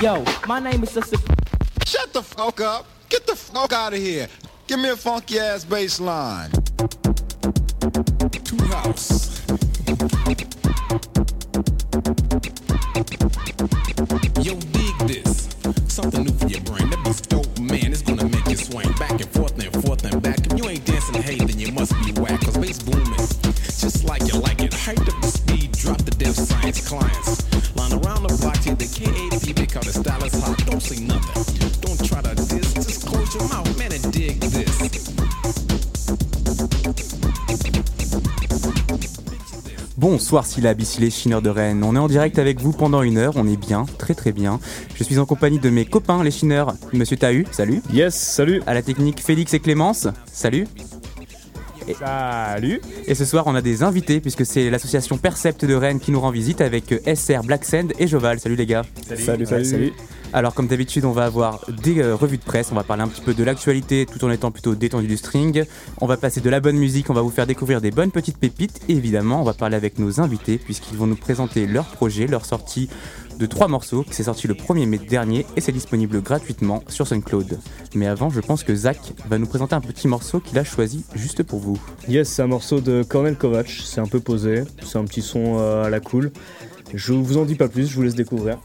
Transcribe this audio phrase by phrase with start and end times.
[0.00, 1.16] Yo, my name is Sister.
[1.84, 2.86] Shut the fuck up.
[3.08, 4.28] Get the fuck out of here.
[4.68, 6.52] Give me a funky ass bass line.
[8.44, 9.44] Two house.
[14.40, 15.48] Yo, dig this.
[15.88, 16.90] Something new for your brain.
[16.90, 17.90] That beat's dope, man.
[17.90, 20.38] It's gonna make you swing back and forth and forth and back.
[20.46, 22.40] If you ain't dancing, hey, then you must be whack.
[22.42, 22.78] Cause bass
[40.18, 41.84] Bonsoir Syllab, ici les chineurs de Rennes.
[41.84, 44.58] On est en direct avec vous pendant une heure, on est bien, très très bien.
[44.96, 47.82] Je suis en compagnie de mes copains les chineurs, Monsieur Tahu, salut.
[47.92, 48.60] Yes, salut.
[48.66, 50.66] À la technique Félix et Clémence, salut.
[51.88, 52.82] Et, Salut.
[53.06, 56.20] et ce soir on a des invités puisque c'est l'association Percept de Rennes qui nous
[56.20, 58.38] rend visite avec euh, SR Black Sand et Joval.
[58.38, 58.82] Salut les gars.
[59.16, 59.92] Salut, salut.
[60.34, 63.08] Alors comme d'habitude on va avoir des euh, revues de presse, on va parler un
[63.08, 65.64] petit peu de l'actualité tout en étant plutôt détendu du string.
[66.02, 68.36] On va passer de la bonne musique, on va vous faire découvrir des bonnes petites
[68.36, 72.26] pépites et évidemment on va parler avec nos invités puisqu'ils vont nous présenter leur projet,
[72.26, 72.90] leur sortie
[73.38, 77.06] de trois morceaux qui s'est sorti le 1er mai dernier et c'est disponible gratuitement sur
[77.06, 77.58] SoundCloud.
[77.94, 81.04] Mais avant je pense que Zach va nous présenter un petit morceau qu'il a choisi
[81.14, 81.78] juste pour vous.
[82.08, 83.68] Yes, c'est un morceau de Cornel Kovac.
[83.68, 84.64] C'est un peu posé.
[84.82, 86.32] C'est un petit son euh, à la cool.
[86.94, 88.58] Je vous en dis pas plus, je vous laisse découvrir.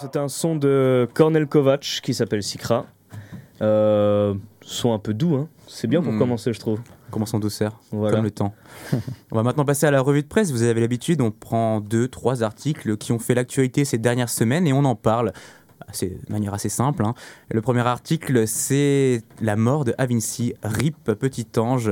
[0.00, 2.86] Alors c'était un son de Cornel Kovac qui s'appelle Sikra.
[3.60, 4.32] Euh,
[4.62, 5.48] son un peu doux, hein.
[5.66, 6.18] c'est bien pour Mm.
[6.18, 6.80] commencer je trouve.
[7.10, 8.14] Commençons douceur, Voilà.
[8.16, 8.54] comme le temps.
[9.30, 10.52] on va maintenant passer à la revue de presse.
[10.52, 14.66] Vous avez l'habitude, on prend deux, trois articles qui ont fait l'actualité ces dernières semaines
[14.66, 15.32] et on en parle.
[15.92, 17.04] C'est de manière assez simple.
[17.04, 17.14] hein.
[17.50, 21.90] Le premier article, c'est la mort de Avinci, RIP, petit ange.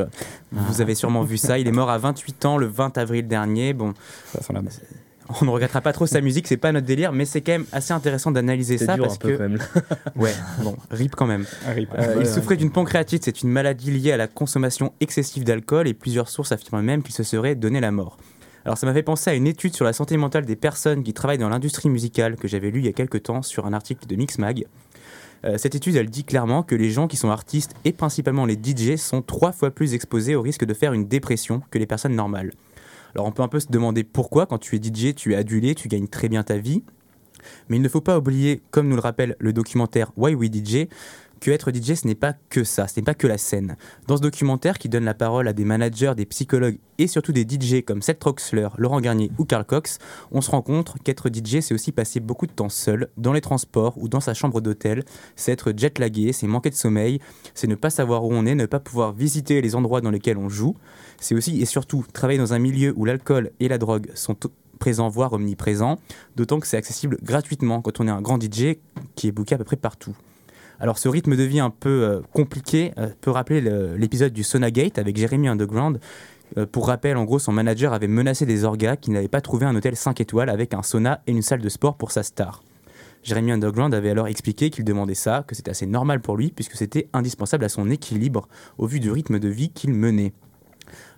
[0.52, 1.58] Vous avez sûrement vu ça.
[1.58, 3.74] Il est mort à 28 ans le 20 avril dernier.
[3.74, 3.92] Bon,
[4.32, 4.72] Ça sent la mort.
[5.40, 7.66] On ne regrettera pas trop sa musique, c'est pas notre délire, mais c'est quand même
[7.72, 9.36] assez intéressant d'analyser ça dur parce un peu que.
[9.36, 9.58] quand même.
[10.16, 11.44] Ouais, bon, RIP quand même.
[11.66, 11.90] Rip.
[11.94, 12.24] Euh, Ouais, il ouais.
[12.24, 16.52] souffrait d'une pancréatite, c'est une maladie liée à la consommation excessive d'alcool et plusieurs sources
[16.52, 18.16] affirment même qu'il se serait donné la mort.
[18.64, 21.12] Alors ça m'a fait penser à une étude sur la santé mentale des personnes qui
[21.14, 24.06] travaillent dans l'industrie musicale que j'avais lu il y a quelques temps sur un article
[24.06, 24.66] de Mixmag.
[25.44, 28.54] Euh, cette étude, elle dit clairement que les gens qui sont artistes et principalement les
[28.56, 32.16] DJ sont trois fois plus exposés au risque de faire une dépression que les personnes
[32.16, 32.52] normales.
[33.14, 35.74] Alors on peut un peu se demander pourquoi quand tu es DJ, tu es adulé,
[35.74, 36.82] tu gagnes très bien ta vie.
[37.68, 40.88] Mais il ne faut pas oublier, comme nous le rappelle le documentaire Why We DJ,
[41.40, 43.76] que être DJ, ce n'est pas que ça, ce n'est pas que la scène.
[44.06, 47.42] Dans ce documentaire qui donne la parole à des managers, des psychologues et surtout des
[47.42, 49.98] DJ comme Seth Troxler, Laurent Garnier ou Carl Cox,
[50.32, 53.40] on se rend compte qu'être DJ, c'est aussi passer beaucoup de temps seul, dans les
[53.40, 55.04] transports ou dans sa chambre d'hôtel.
[55.36, 57.20] C'est être jetlagué, c'est manquer de sommeil,
[57.54, 60.38] c'est ne pas savoir où on est, ne pas pouvoir visiter les endroits dans lesquels
[60.38, 60.76] on joue.
[61.20, 64.36] C'est aussi et surtout travailler dans un milieu où l'alcool et la drogue sont
[64.78, 65.98] présents, voire omniprésents,
[66.36, 68.76] d'autant que c'est accessible gratuitement quand on est un grand DJ
[69.16, 70.14] qui est booké à peu près partout.
[70.80, 74.44] Alors ce rythme de vie un peu euh, compliqué euh, peut rappeler le- l'épisode du
[74.44, 75.98] Sonagate avec Jeremy Underground.
[76.56, 79.66] Euh, pour rappel, en gros, son manager avait menacé des orgas qu'il n'avait pas trouvé
[79.66, 82.62] un hôtel 5 étoiles avec un sauna et une salle de sport pour sa star.
[83.24, 86.76] Jeremy Underground avait alors expliqué qu'il demandait ça, que c'était assez normal pour lui puisque
[86.76, 88.46] c'était indispensable à son équilibre
[88.78, 90.32] au vu du rythme de vie qu'il menait.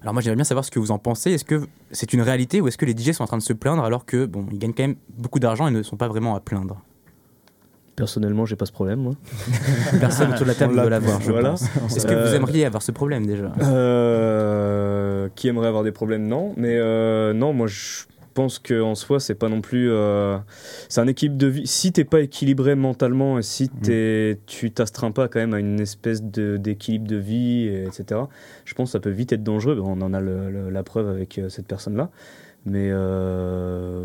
[0.03, 1.33] Alors moi j'aimerais bien savoir ce que vous en pensez.
[1.33, 3.53] Est-ce que c'est une réalité ou est-ce que les DJ sont en train de se
[3.53, 6.35] plaindre alors que bon ils gagnent quand même beaucoup d'argent et ne sont pas vraiment
[6.37, 6.81] à plaindre?
[7.97, 9.13] Personnellement, j'ai pas ce problème moi.
[10.01, 11.51] Personne autour de la table ne veut l'avoir, je Voilà.
[11.51, 11.65] pense.
[11.97, 13.53] Est-ce que vous Euh, aimeriez avoir ce problème déjà?
[13.61, 16.27] Euh, qui aimerait avoir des problèmes?
[16.27, 18.05] Non, mais euh, non, moi je
[18.35, 19.91] pense que en soi c'est pas non plus.
[19.91, 20.39] euh,
[20.89, 21.67] c'est un équilibre de vie.
[21.67, 25.81] Si t'es pas équilibré mentalement et si t'es, tu t'astreins pas quand même à une
[25.81, 28.21] espèce d'équilibre de vie, et etc.
[28.65, 29.79] Je pense que ça peut vite être dangereux.
[29.83, 32.11] On en a le- le- la preuve avec euh, cette personne-là.
[32.67, 34.05] Mais euh,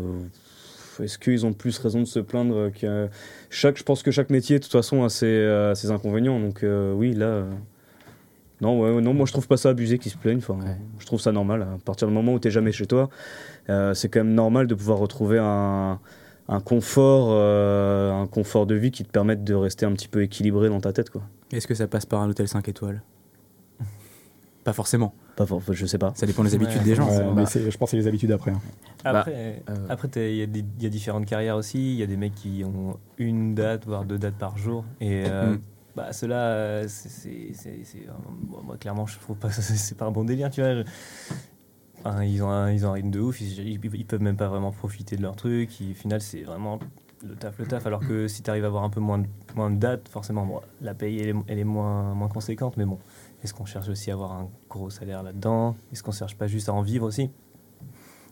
[1.02, 3.08] est-ce qu'ils ont plus raison de se plaindre que
[3.50, 6.40] chaque Je pense que chaque métier de toute façon a ses, ses inconvénients.
[6.40, 6.64] Donc
[6.94, 7.44] oui, là.
[8.62, 10.38] non, ouais, non, moi je trouve pas ça abusé qu'ils se plaignent.
[10.38, 10.76] Enfin, Ouais.
[10.98, 11.62] Je trouve ça normal.
[11.62, 13.10] À partir du moment où t'es jamais chez toi,
[13.68, 15.98] c'est quand même normal de pouvoir retrouver un,
[16.48, 20.22] un confort, euh, un confort de vie qui te permette de rester un petit peu
[20.22, 21.22] équilibré dans ta tête, quoi.
[21.52, 23.02] Est-ce que ça passe par un hôtel 5 étoiles?
[24.64, 25.14] Pas forcément.
[25.36, 26.12] Pas for- je sais pas.
[26.16, 26.84] Ça dépend des habitudes Ouais.
[26.84, 27.08] des gens.
[27.08, 28.50] Ouais, mais je pense que c'est les habitudes après.
[28.50, 28.60] hein.
[29.04, 30.44] Après, euh, après t'as- il y, a
[30.86, 31.78] y différentes carrières aussi.
[31.92, 34.84] Il y a des mecs qui ont une date, voire deux dates par jour.
[35.00, 35.60] Et euh, Mm.
[35.94, 38.10] bah ceux-là, euh, c'est, euh,
[38.64, 40.74] moi clairement, je trouve pas que c'est, c'est pas un bon délire, tu vois.
[40.74, 40.82] Je-
[42.04, 44.48] enfin, ils ont un, ils ont un rythme de ouf, ils, ils- peuvent même pas
[44.48, 45.80] vraiment profiter de leur truc.
[45.80, 46.78] Ils- au final, c'est vraiment
[47.26, 47.86] le taf, le taf.
[47.86, 50.44] Alors que si tu arrives à avoir un peu moins de, moins de dates, forcément,
[50.46, 52.98] bon, la paye elle est, elle est moins, moins conséquente, mais bon.
[53.42, 55.76] Est-ce qu'on cherche aussi à avoir un gros salaire là-dedans?
[55.92, 57.30] Est-ce qu'on cherche pas juste à en vivre aussi?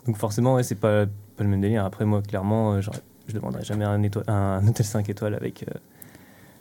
[0.07, 1.85] Donc forcément, ouais, c'est pas, pas le même délire.
[1.85, 5.35] Après, moi, clairement, euh, j'aurais- je ne demanderais jamais un, étoile- un hôtel 5 étoiles
[5.35, 5.79] avec, euh,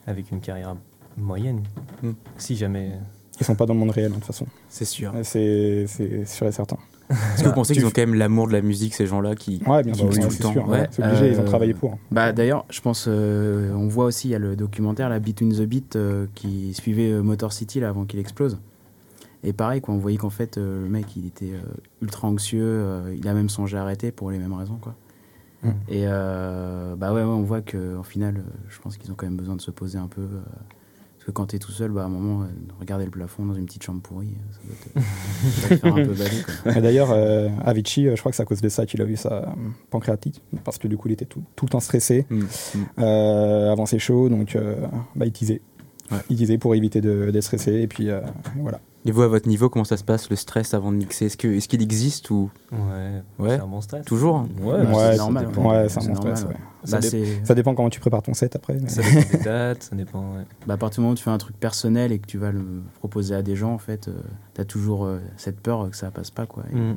[0.08, 0.76] avec une carrière
[1.18, 1.64] moyenne.
[2.02, 2.12] Mm.
[2.38, 2.92] Si jamais.
[3.40, 4.46] Ils sont pas dans le monde réel, de toute façon.
[4.70, 5.14] C'est sûr.
[5.24, 6.78] C'est c'est sûr et certain.
[7.10, 9.06] Est-ce que vous pensez tu qu'ils ont f- quand même l'amour de la musique, ces
[9.06, 9.62] gens-là qui.
[9.68, 10.52] Ouais, bien sûr, oui, ouais, tout le temps?
[10.54, 10.68] sûr.
[10.68, 11.98] Ouais, ouais, c'est obligé, ils ont euh, travaillé pour.
[12.12, 15.52] Bah d'ailleurs, je pense, euh, on voit aussi, il y a le documentaire, la Between
[15.54, 18.60] the Beat, euh, qui suivait euh, Motor City là, avant qu'il explose.
[19.44, 21.60] Et pareil, quoi, on voyait qu'en fait, euh, le mec, il était euh,
[22.02, 24.96] ultra anxieux, euh, il a même songé à arrêter pour les mêmes raisons, quoi.
[25.64, 25.70] Mm.
[25.90, 29.26] Et euh, bah ouais, ouais, on voit qu'en final, euh, je pense qu'ils ont quand
[29.26, 30.22] même besoin de se poser un peu.
[31.24, 32.48] Parce que quand t'es tout seul, bah, à un moment, euh,
[32.82, 35.82] regarder le plafond dans une petite chambre pourrie, euh, ça doit te, ça doit te
[35.82, 36.14] faire un peu
[36.74, 39.06] bader, D'ailleurs, euh, Avicii, euh, je crois que c'est à cause de ça qu'il a
[39.06, 39.56] eu sa
[39.90, 42.46] pancréatite, parce que du coup, il était tout, tout le temps stressé Mm, mm.
[43.00, 44.76] euh, avant ses shows, donc euh,
[45.16, 45.62] bah, il teasait.
[46.12, 46.18] Ouais.
[46.30, 48.10] Il disait pour éviter de- d'être stressé, et puis
[48.60, 48.82] voilà.
[49.06, 51.26] Et vous, à votre niveau, comment ça se passe, le stress avant de mixer?
[51.26, 52.50] Est-ce qu'il existe ou?
[52.72, 52.78] Ouais,
[53.38, 53.50] Ouais.
[53.58, 54.06] c'est un bon stress.
[54.06, 54.38] toujours?
[54.38, 54.78] Hein Ouais,
[55.12, 55.70] c'est normal, dépend.
[55.72, 56.46] Ouais, c'est un bon stress.
[56.90, 57.00] Bah,
[57.44, 58.78] Ça dépend comment tu prépares ton set après.
[58.82, 60.20] mais- Ça dépend des dates, ça dépend.
[60.36, 60.44] ouais.
[60.68, 62.52] Bah, à partir du moment où tu fais un truc personnel et que tu vas
[62.54, 62.64] le
[63.00, 64.14] proposer à des gens, en fait, euh,
[64.54, 66.64] t'as toujours euh, cette peur que ça passe pas, quoi.
[66.72, 66.96] Et- Mm.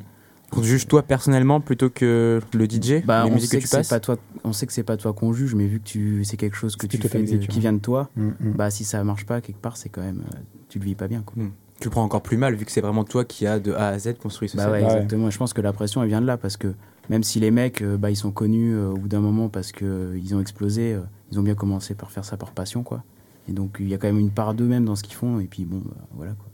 [0.56, 3.66] On juge toi personnellement plutôt que le DJ Bah, Les on sait que que, tu
[3.66, 3.88] c'est passes?
[3.88, 6.36] pas toi, on sait que c'est pas toi qu'on juge, mais vu que tu, c'est
[6.36, 7.60] quelque chose que tu fais, musique, qui ouais.
[7.62, 8.52] vient de toi, Mm, mm.
[8.52, 11.08] bah si ça marche pas quelque part, c'est quand même, euh, tu le vis pas
[11.08, 11.42] bien, quoi.
[11.80, 13.88] Tu le prends encore plus mal vu que c'est vraiment toi qui a de A
[13.88, 14.82] à Z construit ce Bah Ouais.
[14.82, 15.30] exactement.
[15.30, 16.74] Je pense que la pression, elle vient de là parce que
[17.10, 19.72] même si les mecs, euh, bah, ils sont connus euh, au bout d'un moment parce
[19.72, 22.82] que euh, ils ont explosé, euh, ils ont bien commencé par faire ça par passion,
[22.82, 23.04] quoi.
[23.48, 25.38] Et donc il y a quand même une part d'eux-mêmes dans ce qu'ils font.
[25.38, 26.46] Et puis bon, bah, voilà quoi.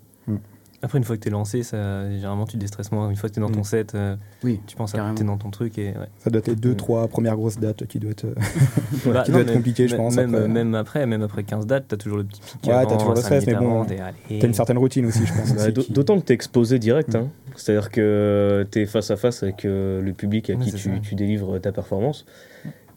[0.85, 3.09] Après, une fois que t'es lancé, ça, généralement, tu te déstresses moins.
[3.09, 3.65] Une fois que t'es dans ton Mm.
[3.65, 6.09] set, euh, Oui, tu penses à t'es dans ton truc et ouais.
[6.19, 6.77] Ça doit être les deux, Mm.
[6.77, 8.25] trois premières grosses dates qui doivent être.
[8.25, 8.35] euh,
[9.13, 10.49] Bah, qui non, doit être mais compliqué, je pense, Même après.
[10.49, 12.55] même après, même après 15 dates, t'as toujours le petit pic.
[12.65, 14.41] Ouais, t'as avant, toujours le stress, mais bon, allez.
[14.41, 15.53] T'as une certaine routine aussi, je pense.
[15.55, 17.15] Bah, D'autant que t'es exposé direct.
[17.15, 17.29] Hein.
[17.55, 21.15] C'est-à-dire que t'es face à face avec euh, le public à Ouais, qui tu, tu
[21.15, 22.25] délivres ta performance.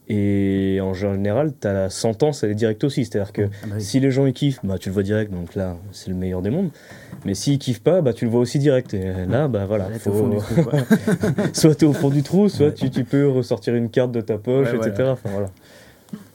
[0.07, 3.05] Et en général, ta sentence, elle est directe aussi.
[3.05, 3.81] C'est-à-dire que Ah bah oui.
[3.81, 6.43] si les gens ils kiffent, bah, tu le vois direct, donc là, c'est le meilleur
[6.43, 6.69] des mondes.
[7.25, 8.93] Mais s'ils kiffent pas, bah, tu le vois aussi direct.
[8.93, 9.89] Et là, bah voilà.
[9.89, 10.79] Là, au faut- fond du trou, quoi.
[11.53, 14.37] soit t'es au fond du trou, soit tu, tu peux ressortir une carte de ta
[14.37, 14.91] poche, Ouais, etc.
[14.95, 15.11] voilà.
[15.13, 15.47] Enfin, voilà.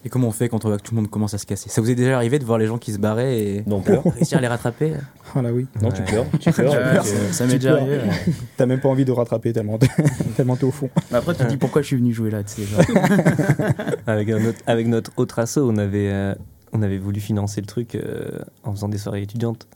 [0.05, 1.69] Et comment on fait quand on voit que tout le monde commence à se casser?
[1.71, 3.83] Ça vous est déjà arrivé de voir les gens qui se barraient et Non,
[4.17, 4.95] réussir à les rattraper?
[5.35, 5.67] Ah là oui.
[5.81, 6.27] Non, tu pleures.
[6.41, 6.73] Tu pleures.
[6.73, 7.01] Ouais,
[7.33, 7.97] ça- euh, m'est tu déjà arrivé.
[7.99, 8.33] ouais.
[8.57, 9.87] T'as même pas envie de rattraper tellement t'es
[10.37, 10.91] tellement t'es au fond.
[11.13, 12.81] Mais après, tu te dis pourquoi je suis venu jouer là, tu genre.
[14.09, 16.35] Avec, un autre- avec notre autre asso, on avait, euh,
[16.73, 18.29] on avait voulu financer le truc euh,
[18.65, 19.67] en faisant des soirées étudiantes.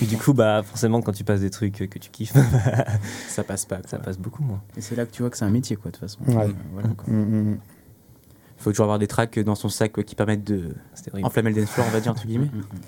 [0.00, 2.34] Et du coup, bah, forcément, quand tu passes des trucs que tu kiffes,
[3.28, 3.80] Ça passe pas.
[3.86, 4.62] ça passe beaucoup moins.
[4.76, 6.20] Et c'est là que tu vois que c'est un métier, quoi, de toute façon.
[6.26, 6.46] Ouais.
[6.46, 7.12] Euh, voilà, quoi.
[7.12, 7.58] Mm, mm.
[8.58, 10.74] Il faut toujours avoir des tracks dans son sac qui permettent de
[11.24, 12.50] enflammer le dance floor, on va dire entre guillemets.
[12.52, 12.80] Mm, mm.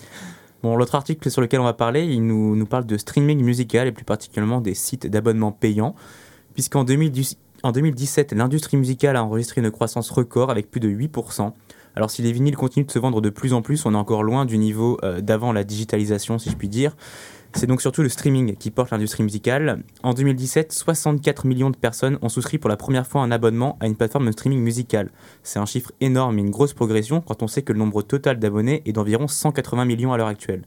[0.62, 3.88] Bon, l'autre article sur lequel on va parler, il nous, nous parle de streaming musical
[3.88, 5.94] et plus particulièrement des sites d'abonnement payants,
[6.54, 11.52] puisqu'en 2010 en 2017, l'industrie musicale a enregistré une croissance record avec plus de 8%.
[11.96, 14.22] Alors si les vinyles continuent de se vendre de plus en plus, on est encore
[14.22, 16.96] loin du niveau euh, d'avant la digitalisation, si je puis dire.
[17.56, 19.84] C'est donc surtout le streaming qui porte l'industrie musicale.
[20.02, 23.86] En 2017, 64 millions de personnes ont souscrit pour la première fois un abonnement à
[23.86, 25.10] une plateforme de streaming musical.
[25.44, 28.40] C'est un chiffre énorme et une grosse progression quand on sait que le nombre total
[28.40, 30.64] d'abonnés est d'environ 180 millions à l'heure actuelle.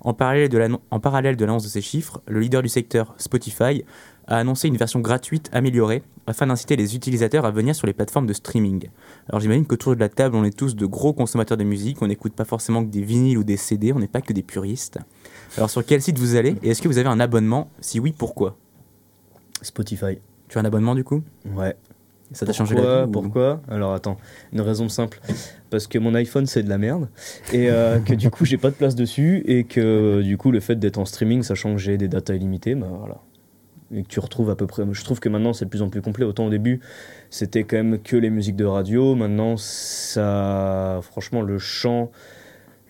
[0.00, 3.84] En parallèle de l'annonce de ces chiffres, le leader du secteur, Spotify,
[4.28, 8.26] a annoncé une version gratuite améliorée afin d'inciter les utilisateurs à venir sur les plateformes
[8.26, 8.88] de streaming.
[9.28, 12.06] Alors j'imagine qu'autour de la table, on est tous de gros consommateurs de musique, on
[12.06, 14.98] n'écoute pas forcément que des vinyles ou des CD, on n'est pas que des puristes.
[15.56, 17.70] Alors sur quel site vous allez et est-ce que vous avez un abonnement?
[17.80, 18.56] Si oui, pourquoi?
[19.62, 20.18] Spotify.
[20.48, 21.22] Tu as un abonnement du coup?
[21.54, 21.74] Ouais.
[22.32, 23.62] Ça t'a changé la vie ou- Pourquoi?
[23.68, 24.18] Alors attends,
[24.52, 25.18] une raison simple.
[25.70, 27.08] Parce que mon iPhone c'est de la merde
[27.54, 30.60] et euh, que du coup j'ai pas de place dessus et que du coup le
[30.60, 33.22] fait d'être en streaming, sachant que j'ai des datas illimitées, bah voilà.
[33.90, 34.84] Que tu retrouves à peu près.
[34.92, 36.24] Je trouve que maintenant c'est de plus en plus complet.
[36.24, 36.80] Autant au début
[37.30, 39.14] c'était quand même que les musiques de radio.
[39.14, 41.00] Maintenant ça.
[41.02, 42.10] Franchement, le chant.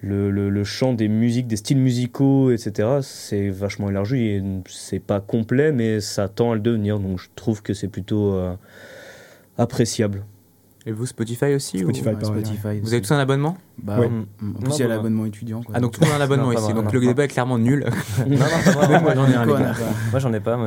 [0.01, 5.73] Le, le, chant des musiques, des styles musicaux, etc., c'est vachement élargi c'est pas complet,
[5.73, 7.01] mais ça tend à le devenir.
[7.01, 8.55] Donc je trouve que c'est plutôt euh,
[9.57, 10.25] appréciable.
[10.89, 12.07] Et vous Spotify aussi ou- Spotify.
[12.09, 14.09] Ouais, pareil, Spotify Vous avez tous un abonnement Bah, Ouais.
[14.09, 15.63] mm, En Non, plus, il y a bah, l'abonnement étudiant.
[15.63, 15.75] Quoi.
[15.77, 16.91] Ah donc tout le monde a un abonnement ici, donc non.
[16.93, 17.85] le débat est clairement nul.
[18.27, 19.01] non, non, pas.
[19.01, 20.59] Moi, j'en ai un, Moi, j'en ai pas.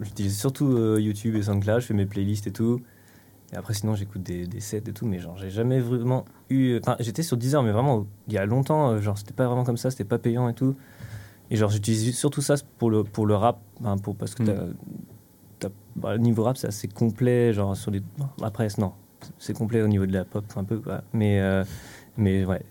[0.00, 1.80] J'utilise surtout euh, YouTube et SoundCloud.
[1.80, 2.80] Je fais mes playlists et tout.
[3.52, 6.78] Et après, sinon, j'écoute des, des sets et tout, mais genre, j'ai jamais vraiment eu.
[6.78, 9.64] Enfin, j'étais sur Deezer, mais vraiment, il y a longtemps, euh, genre, c'était pas vraiment
[9.64, 10.74] comme ça, c'était pas payant et tout.
[11.50, 14.46] Et genre, j'utilise surtout ça pour le, pour le rap, hein, pour, parce que Mm.
[15.58, 18.00] t'as- bah, le niveau rap, c'est assez complet, genre, sur les.
[18.00, 18.92] bon, Après, non,
[19.38, 21.02] c'est complet au niveau de la pop, un peu, quoi.
[21.12, 21.64] Mais, euh,
[22.16, 22.62] mais ouais.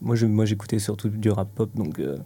[0.00, 2.16] Moi, je, moi, j'écoutais surtout du rap pop, donc euh,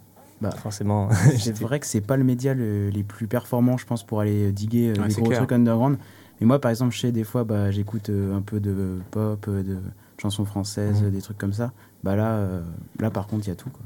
[0.41, 1.09] Bah, forcément.
[1.37, 4.51] C'est vrai que c'est pas le média le- les plus performants, je pense, pour aller
[4.51, 5.39] diguer euh, Ouais, les c'est gros clair.
[5.39, 5.97] trucs underground.
[6.39, 9.45] Mais moi, par exemple, je sais, des fois, bah, j'écoute euh, un peu de pop,
[9.47, 9.77] euh, de
[10.21, 11.11] chansons françaises, Mhm.
[11.11, 11.71] des trucs comme ça.
[12.03, 12.61] Bah là, euh,
[12.99, 13.69] là par contre, il y a tout.
[13.69, 13.85] Quoi.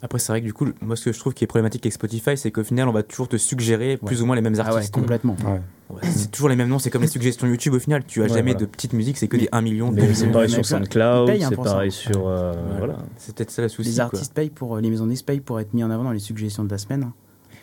[0.00, 1.92] Après, c'est vrai que du coup, moi, ce que je trouve qui est problématique avec
[1.92, 4.62] Spotify, c'est qu'au final, on va toujours te suggérer plus ou moins les mêmes Ah
[4.70, 4.94] ouais, artistes.
[4.94, 5.36] complètement.
[5.44, 5.60] Ouais.
[5.90, 8.04] Ouais, c'est toujours les mêmes noms, c'est comme les suggestions YouTube au final.
[8.06, 8.60] Tu as Ouais, jamais voilà.
[8.60, 11.30] de petites musiques, c'est que des 1 million, 2 Mais Mais c'est pareil sur SoundCloud,
[11.30, 12.28] hein, c'est pareil sur.
[12.28, 12.98] euh, voilà.
[13.16, 13.88] C'est peut-être ça le souci.
[13.90, 14.04] les quoi.
[14.04, 16.18] artistes payent pour, euh, les maisons disques payent pour être mis en avant dans les
[16.18, 17.04] suggestions de la semaine.
[17.04, 17.12] hein.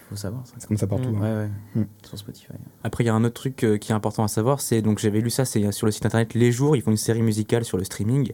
[0.09, 0.53] faut savoir ça.
[0.57, 1.09] C'est comme ça partout.
[1.11, 1.21] Mm.
[1.23, 1.35] hein.
[1.41, 1.81] Ouais, ouais.
[1.83, 1.87] Mm.
[2.03, 2.47] Sur Spotify.
[2.83, 4.97] Après, il y a un autre truc euh, qui est important à savoir, c'est donc
[4.99, 7.63] j'avais lu ça, c'est sur le site internet Les Jours, ils font une série musicale
[7.63, 8.31] sur le streaming.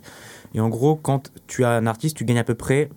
[0.53, 2.89] Et en gros, quand tu as un artiste, tu gagnes à peu près,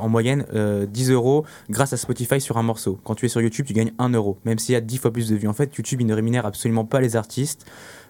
[0.00, 2.98] en moyenne, euh, 10 euros grâce à Spotify sur un morceau.
[3.04, 5.12] Quand tu es sur YouTube, tu gagnes 1 euro, même s'il y a 10 fois
[5.12, 5.48] plus de vues.
[5.48, 7.66] En fait, YouTube, il ne rémunère absolument pas les artistes.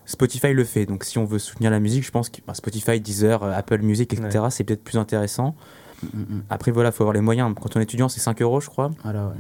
[0.07, 0.87] Spotify le fait.
[0.87, 3.81] Donc, si on veut soutenir la musique, je pense que bah, Spotify, Deezer, euh, Apple
[3.83, 5.55] Music, etc., c'est peut-être plus intéressant.
[6.03, 6.43] Mm, mm, mm.
[6.51, 7.55] Après, voilà, il faut avoir les moyens.
[7.61, 8.91] Quand on est étudiant, c'est 5 euros, je crois.
[9.05, 9.35] Voilà, ouais.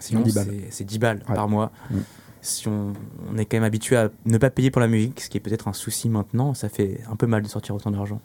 [0.00, 0.46] Sinon, 10 balles.
[0.50, 1.34] c'est- c'est 10 balles Ouais.
[1.34, 1.70] par mois.
[2.40, 2.92] Si on,
[3.32, 5.40] on est quand même habitué à ne pas payer pour la musique, ce qui est
[5.40, 8.20] peut-être un souci maintenant, ça fait un peu mal de sortir autant d'argent.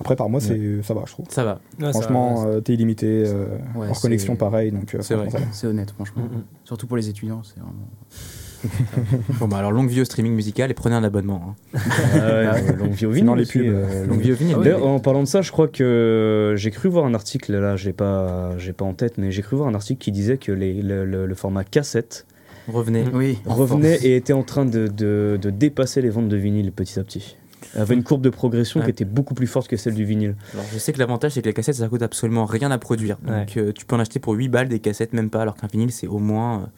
[0.00, 1.26] Après, par mois, c'est ça va, je trouve.
[1.30, 1.60] Ça va.
[1.80, 5.28] Ouais, Franchement, euh, t'es illimité, euh, Ouais, hors connexion pareil, donc euh, C'est vrai.
[5.52, 6.22] C'est honnête, franchement.
[6.24, 6.42] Mm, mm.
[6.64, 7.88] Surtout pour les étudiants, c'est vraiment.
[9.38, 11.54] Bon, bah alors, longue vie au streaming musical et prenez un abonnement.
[11.74, 11.78] hein.
[12.14, 14.56] Ah ouais, longue vie au vinyle les pubs, euh, Longue vie au vinyle.
[14.56, 17.92] D'ailleurs, en parlant de ça, je crois que j'ai cru voir un article, là, j'ai
[17.92, 20.82] pas, j'ai pas en tête, mais j'ai cru voir un article qui disait que les-
[20.82, 22.26] le, le- le format cassette.
[23.14, 23.38] Oui.
[23.46, 24.04] Revenait force.
[24.04, 27.36] et était en train de, de- de dépasser les ventes de vinyle petit à petit.
[27.74, 28.86] Avait une courbe de progression Ouais.
[28.86, 30.34] qui était beaucoup plus forte que celle du vinyle.
[30.54, 33.16] Alors, je sais que l'avantage, c'est que les cassettes, ça coûte absolument rien à produire.
[33.26, 35.66] Donc, euh, tu peux en acheter pour 8 balles des cassettes, même pas, alors qu'un
[35.66, 36.68] vinyle, c'est au moins.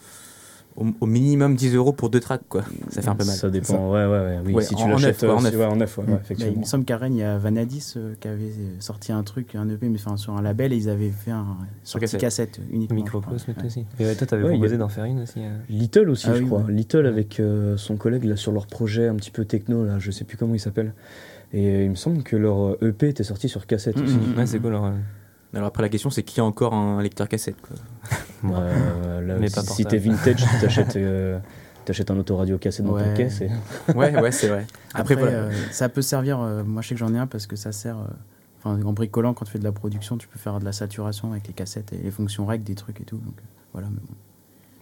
[0.79, 2.63] Euh, au, au minimum 10 euros pour deux tracks, quoi.
[2.91, 3.35] Ça fait un peu mal.
[3.37, 3.79] Ça dépend, Ça.
[3.81, 4.39] ouais, ouais, ouais.
[4.47, 5.57] Oui, Ouais, si en- tu en l'achètes en euh, neuf.
[5.57, 6.61] ouais, en neuf, ouais, ouais, Bah, il effectivement.
[6.61, 9.69] me semble qu'à Rennes, il y a Vanadis euh, qui avait sorti un truc, un
[9.69, 12.21] EP, mais enfin, sur un label, et ils avaient fait un sortie cassette.
[12.21, 12.99] cassette, uniquement.
[12.99, 13.21] je crois.
[13.21, 13.67] Microcosme Ouais.
[13.67, 13.85] aussi.
[13.99, 15.41] Et ouais, toi, t'avais Ouais, proposé a- d'en faire une aussi.
[15.41, 15.57] euh.
[15.69, 16.61] Little aussi, Ah je oui, crois.
[16.63, 16.73] ouais.
[16.73, 20.11] Little avec euh, son collègue là, sur leur projet un petit peu techno, là, je
[20.11, 20.95] sais plus comment il s'appelle.
[21.53, 24.17] Et euh, il me semble que leur euh, EP était sorti sur cassette Mm, aussi.
[24.17, 24.39] mm.
[24.39, 24.75] Ouais, c'est cool.
[24.75, 24.91] ouais.
[25.55, 27.77] Alors, après, la question, c'est qui a encore un lecteur cassette, quoi.
[28.45, 31.39] Euh, là, Mais si t'es vintage, t'achètes euh,
[31.85, 33.15] t'achètes un autoradio cassette dans ta Ouais.
[33.15, 33.43] caisse.
[33.43, 33.51] Et...
[33.95, 34.67] Ouais, ouais, c'est vrai.
[34.95, 35.31] Après, Après, voilà.
[35.45, 37.71] euh, ça peut servir, euh, moi je sais que j'en ai un parce que ça
[37.73, 38.05] sert, euh,
[38.65, 41.33] enfin en bricolant quand tu fais de la production, tu peux faire de la saturation
[41.33, 43.19] avec les cassettes et les fonctions règles des trucs et tout.
[43.19, 43.43] Donc euh,
[43.75, 44.15] voilà, mais bon.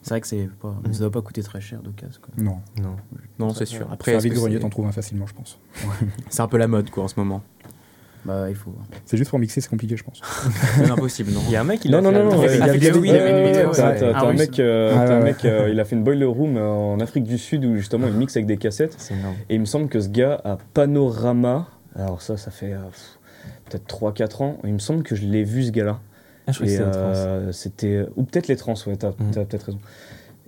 [0.03, 0.93] C'est vrai que c'est pas, Mhm.
[0.93, 2.21] ça doit pas coûter très cher d'occasion.
[2.23, 2.33] quoi.
[2.43, 2.59] Non.
[2.81, 2.95] Non.
[3.41, 3.83] Non, c'est sûr.
[3.83, 5.59] Après, Après, un est-ce que vide grenier, c'est t'en trouves un facilement, je pense.
[6.29, 7.43] c'est un peu la mode, quoi, en ce moment.
[8.25, 8.75] Bah il faut.
[9.07, 10.21] C'est juste pour mixer, c'est compliqué, je pense.
[10.77, 12.43] C'est impossible, non Il y a un mec, il Non, a non, fait non, non,
[12.43, 15.97] il a une des- t'as- Ah un mec, euh, un mec, euh, il a fait
[15.97, 18.97] boiler room euh, en Afrique du Sud où justement il mixe avec des cassettes.
[19.49, 21.69] Et il me semble que ce gars a Panorama.
[21.97, 22.79] Alors ça, ça fait euh,
[23.71, 24.59] peut-être 3-4 ans.
[24.65, 26.01] Il me semble que je l'ai vu ce gars-là.
[26.47, 29.65] Ah, je crois que c'était euh, c'était ou peut-être les trans, ouais, t'as t'as peut-être
[29.67, 29.79] raison.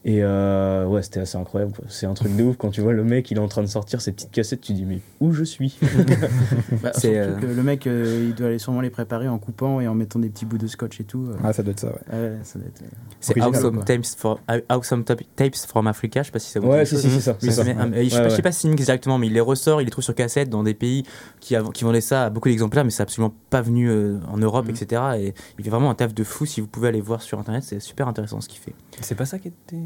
[0.05, 1.73] Et euh, ouais, c'était assez incroyable.
[1.89, 3.67] C'est un truc de ouf quand tu vois le mec, il est en train de
[3.67, 5.79] sortir ses petites cassettes, tu dis mais où je suis?
[6.83, 9.81] Bah, C'est, euh, que le mec, euh, il doit aller sûrement les préparer en coupant
[9.81, 11.27] et en mettant des petits bouts de scotch et tout.
[11.29, 11.37] euh.
[11.45, 12.17] Ah, ça doit être ça, ouais.
[12.19, 12.87] Ouais, ça doit être, euh,
[13.21, 13.85] C'est Awesome quoi.
[13.85, 16.85] Tapes, for, awesome Tap- Tapes from Africa, je sais pas si ça vous dit Ouais,
[16.87, 17.33] si, si, c'est ça.
[17.43, 17.65] Oui, c'est ça.
[17.65, 18.43] mais, je sais Ouais, pas, je sais ouais.
[18.43, 20.75] pas s'il mixe directement, mais il les ressort, il les trouve sur cassette dans des
[20.75, 21.03] pays
[21.41, 24.67] qui, qui vendaient ça à beaucoup d'exemplaires, mais c'est absolument pas venu euh, en Europe,
[24.67, 24.75] Mhm.
[24.75, 25.03] etc.
[25.19, 26.47] Et il fait vraiment un taf de fou.
[26.47, 28.75] Si vous pouvez aller voir sur internet, c'est super intéressant ce qu'il fait.
[29.03, 29.77] C'est pas ça qui était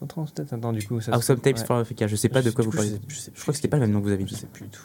[0.00, 1.00] en trans, peut-être Attends, du coup.
[1.00, 1.64] Ça se- Awesome Tapes ouais.
[1.64, 2.88] from Africa, je sais pas de Je- quoi vous parlez.
[2.88, 4.22] Je sais, je sais Je crois que c'était pas le même nom que vous avez
[4.24, 4.34] Je dit.
[4.34, 4.82] sais plus du tout.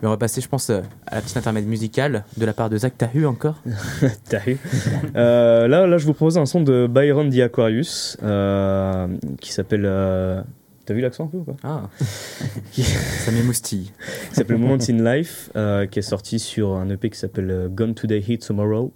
[0.00, 2.68] Mais on va passer, je pense, euh, à la petite intermède musicale de la part
[2.68, 3.62] de Zach Tahu encore.
[4.28, 4.58] T'as vu
[5.14, 9.06] Euh, là, là, je vous propose un son de Byron the Aquarius euh,
[9.40, 9.84] qui s'appelle.
[9.84, 10.42] euh,
[10.84, 11.54] T'as vu l'accent un peu ou pas?
[11.62, 11.88] Ah,
[12.72, 13.92] ça m'émoustille.
[14.30, 17.94] Qui s'appelle Moments in Life, euh, qui est sorti sur un EP qui s'appelle Gone
[17.94, 18.92] Today, Hit Tomorrow,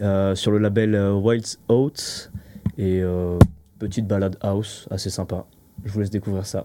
[0.00, 2.30] euh, sur le label euh, Wild Oats.
[2.78, 3.38] Et euh,
[3.78, 5.46] petite balade house, assez sympa.
[5.84, 6.64] Je vous laisse découvrir ça.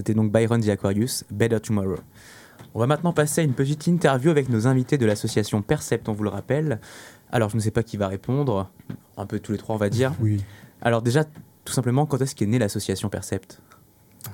[0.00, 1.96] C'était donc Byron the Aquarius, Better Tomorrow.
[2.72, 6.14] On va maintenant passer à une petite interview avec nos invités de l'association Percept, on
[6.14, 6.80] vous le rappelle.
[7.30, 8.70] Alors, je ne sais pas qui va répondre,
[9.18, 10.14] un peu tous les trois, on va dire.
[10.18, 10.42] Oui.
[10.80, 11.24] Alors, déjà,
[11.66, 13.60] tout simplement, quand est-ce qu'est née l'association Percept?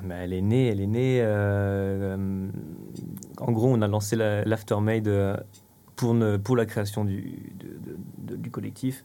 [0.04, 1.18] Bah, elle est née, elle est née.
[1.20, 2.48] euh, euh,
[3.38, 5.36] en gros, on a lancé la- l'Aftermade euh,
[5.96, 9.04] pour, pour la création du, de- de- de- du collectif.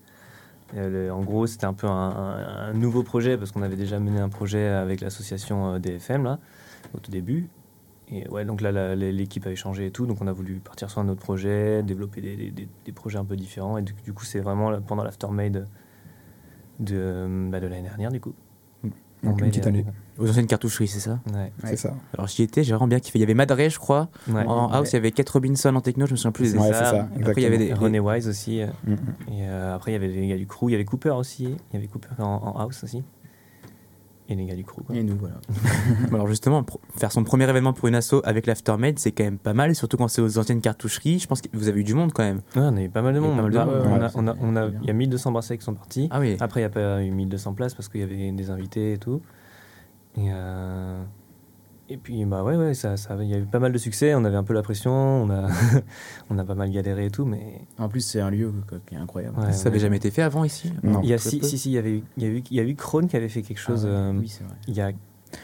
[0.77, 4.29] Euh, en gros, c'était un peu un, nouveau projet parce qu'on avait déjà mené un
[4.29, 6.39] projet avec l'association euh, DFM là,
[6.93, 7.49] au tout début.
[8.09, 10.99] Et ouais, donc là, l'équipe avait changé et tout, donc on a voulu partir sur
[10.99, 13.77] un autre projet, développer des, projets un peu différents.
[13.77, 15.65] Et du, coup, c'est vraiment pendant l'Aftermade
[16.79, 18.33] de, bah, de l'année dernière, du coup.
[19.23, 19.85] Donc On une petite met- année,
[20.17, 21.51] Aux anciennes cartoucheries, c'est ça Ouais.
[21.65, 21.93] c'est ça.
[22.15, 23.19] Alors, j'y étais, j'ai vraiment bien kiffé.
[23.19, 24.09] Il y avait Madré, je crois.
[24.27, 24.43] Ouais.
[24.45, 26.51] En house, il y avait Kate Robinson en techno, je me souviens plus.
[26.51, 26.85] C'est Ouais, ça.
[26.85, 27.07] c'est ça.
[27.29, 28.61] Après, il y avait des- René Wise aussi.
[28.61, 28.97] euh, Mm, mm.
[29.33, 30.69] Et euh, après, il y avait les gars du crew.
[30.69, 31.43] Il y avait Cooper aussi.
[31.43, 33.03] Il y avait Cooper en, en house aussi.
[34.31, 34.81] Et les gars du crew.
[34.87, 34.95] Quoi.
[34.95, 35.35] Et nous, voilà.
[36.13, 36.65] Alors justement,
[36.95, 39.97] faire son premier événement pour une asso avec l'Aftermade, c'est quand même pas mal, surtout
[39.97, 41.19] quand c'est aux anciennes cartoucheries.
[41.19, 42.37] Je pense que vous avez eu du monde quand même.
[42.55, 43.53] Ouais, on a eu pas mal de Il y a monde.
[43.53, 46.07] ouais, Il y a 1200 bracelets qui sont partis.
[46.11, 46.37] Ah oui.
[46.39, 48.97] Après, il n'y a pas eu 1200 places parce qu'il y avait des invités et
[48.97, 49.21] tout.
[50.17, 51.03] Et, euh,
[51.93, 54.13] et puis, bah ouais, ouais, ça, ça, il y a eu pas mal de succès.
[54.15, 54.91] On avait un peu la pression.
[54.91, 55.47] On a,
[56.29, 57.25] on a pas mal galéré et tout.
[57.25, 59.39] Mais En plus, c'est un lieu quoi, qui est incroyable.
[59.39, 60.73] Ouais, ça avait jamais été fait avant ici?
[60.83, 61.01] Non.
[61.03, 62.57] il y a, si, si, si, il y avait eu, il y a eu, il
[62.57, 64.53] y a eu Krone qui avait fait quelque Ah chose ouais, euh, oui, c'est vrai.
[64.67, 64.91] il y a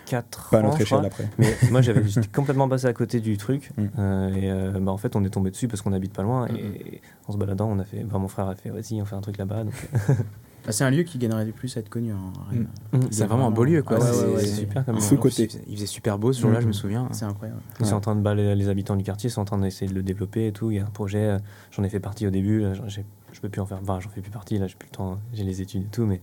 [0.05, 0.63] 4 Pas à ans.
[0.65, 0.97] notre je crois.
[0.99, 1.29] échelle après.
[1.37, 3.71] Mais moi, j'avais j'étais complètement passé à côté du truc.
[3.77, 3.85] Mm.
[3.99, 6.47] Euh, et euh, bah, en fait, on est tombé dessus parce qu'on habite pas loin.
[6.47, 8.03] Et en se baladant, on a fait.
[8.05, 9.63] Enfin, mon frère a fait vas-y, on fait un truc là-bas.
[10.57, 12.11] Donc, Ah, c'est un lieu qui gagnerait du plus à être connu.
[12.11, 12.67] hein, Rennes.
[12.91, 12.99] Mm.
[13.11, 13.97] C'est vraiment un beau lieu quoi.
[14.01, 15.47] Ah ouais, C'est- ouais, ouais, c'est c'est- super comme Sous côté.
[15.67, 17.07] Il faisait- super beau ce jour-là, je me souviens.
[17.11, 17.61] C'est incroyable.
[17.79, 17.97] Ils sont Ouais.
[17.97, 20.03] en train de bah, les, les habitants du quartier sont en train d'essayer de le
[20.03, 20.69] développer et tout.
[20.71, 21.19] Il y a un projet.
[21.23, 21.39] euh,
[21.71, 22.61] J'en ai fait partie au début.
[22.61, 23.79] Là, je peux plus en faire.
[23.81, 24.57] Enfin, j'en fais plus partie.
[24.57, 25.19] Là, j'ai plus le temps.
[25.33, 26.05] J'ai les études et tout.
[26.05, 26.21] Mais,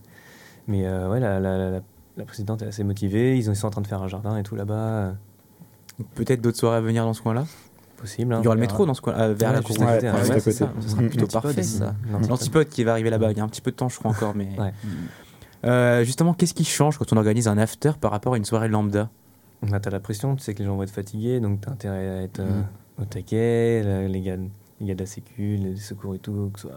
[0.69, 1.81] mais euh, ouais, la, la, la,
[2.17, 3.39] la présidente est assez motivée.
[3.39, 5.15] Ils, ont- ils sont en train de faire un jardin et tout là-bas.
[6.17, 7.47] Peut-être d'autres soirées à venir dans ce coin-là?
[8.05, 8.35] Possible.
[8.35, 8.41] hein.
[8.43, 9.89] Il y aura le métro dans ce coin euh, vers Ouais, la juste cour.
[9.89, 10.53] à côté, Ouais, ça.
[10.53, 11.09] sera Mhm.
[11.09, 11.95] plutôt parfait L'antipode, ça.
[12.11, 12.29] l'antipode.
[12.31, 13.31] L'antipode qui va arriver là-bas.
[13.33, 14.49] Il y a un petit peu de temps, je crois encore, mais.
[14.59, 14.73] Ouais.
[15.65, 18.69] Euh, justement, qu'est-ce qui change quand on organise un after par rapport à une soirée
[18.69, 19.09] lambda?
[19.63, 22.09] Bah, t'as la pression, tu sais que les gens vont être fatigués, donc t'as intérêt
[22.09, 22.65] à être euh, Mhm.
[23.03, 24.37] au taquet, les gars,
[24.81, 26.73] les gars de la sécu, les secours et tout, que soit...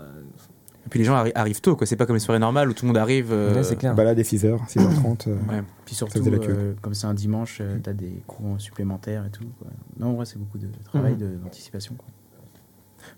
[0.85, 1.85] Et puis les gens arri- arrivent tôt, quoi.
[1.85, 3.33] C'est pas comme les soirées normales où tout le monde arrive.
[3.33, 3.93] euh, Ouais, c'est clair.
[3.93, 5.27] Bah là, dès 6h, 6h30.
[5.27, 5.61] euh, Ouais.
[5.83, 9.43] Puis surtout, euh, comme c'est un dimanche, euh, t'as des cours supplémentaires et tout.
[9.59, 9.67] quoi.
[9.99, 11.19] Non, en vrai, c'est beaucoup de travail Mhm.
[11.19, 11.95] de- d'anticipation.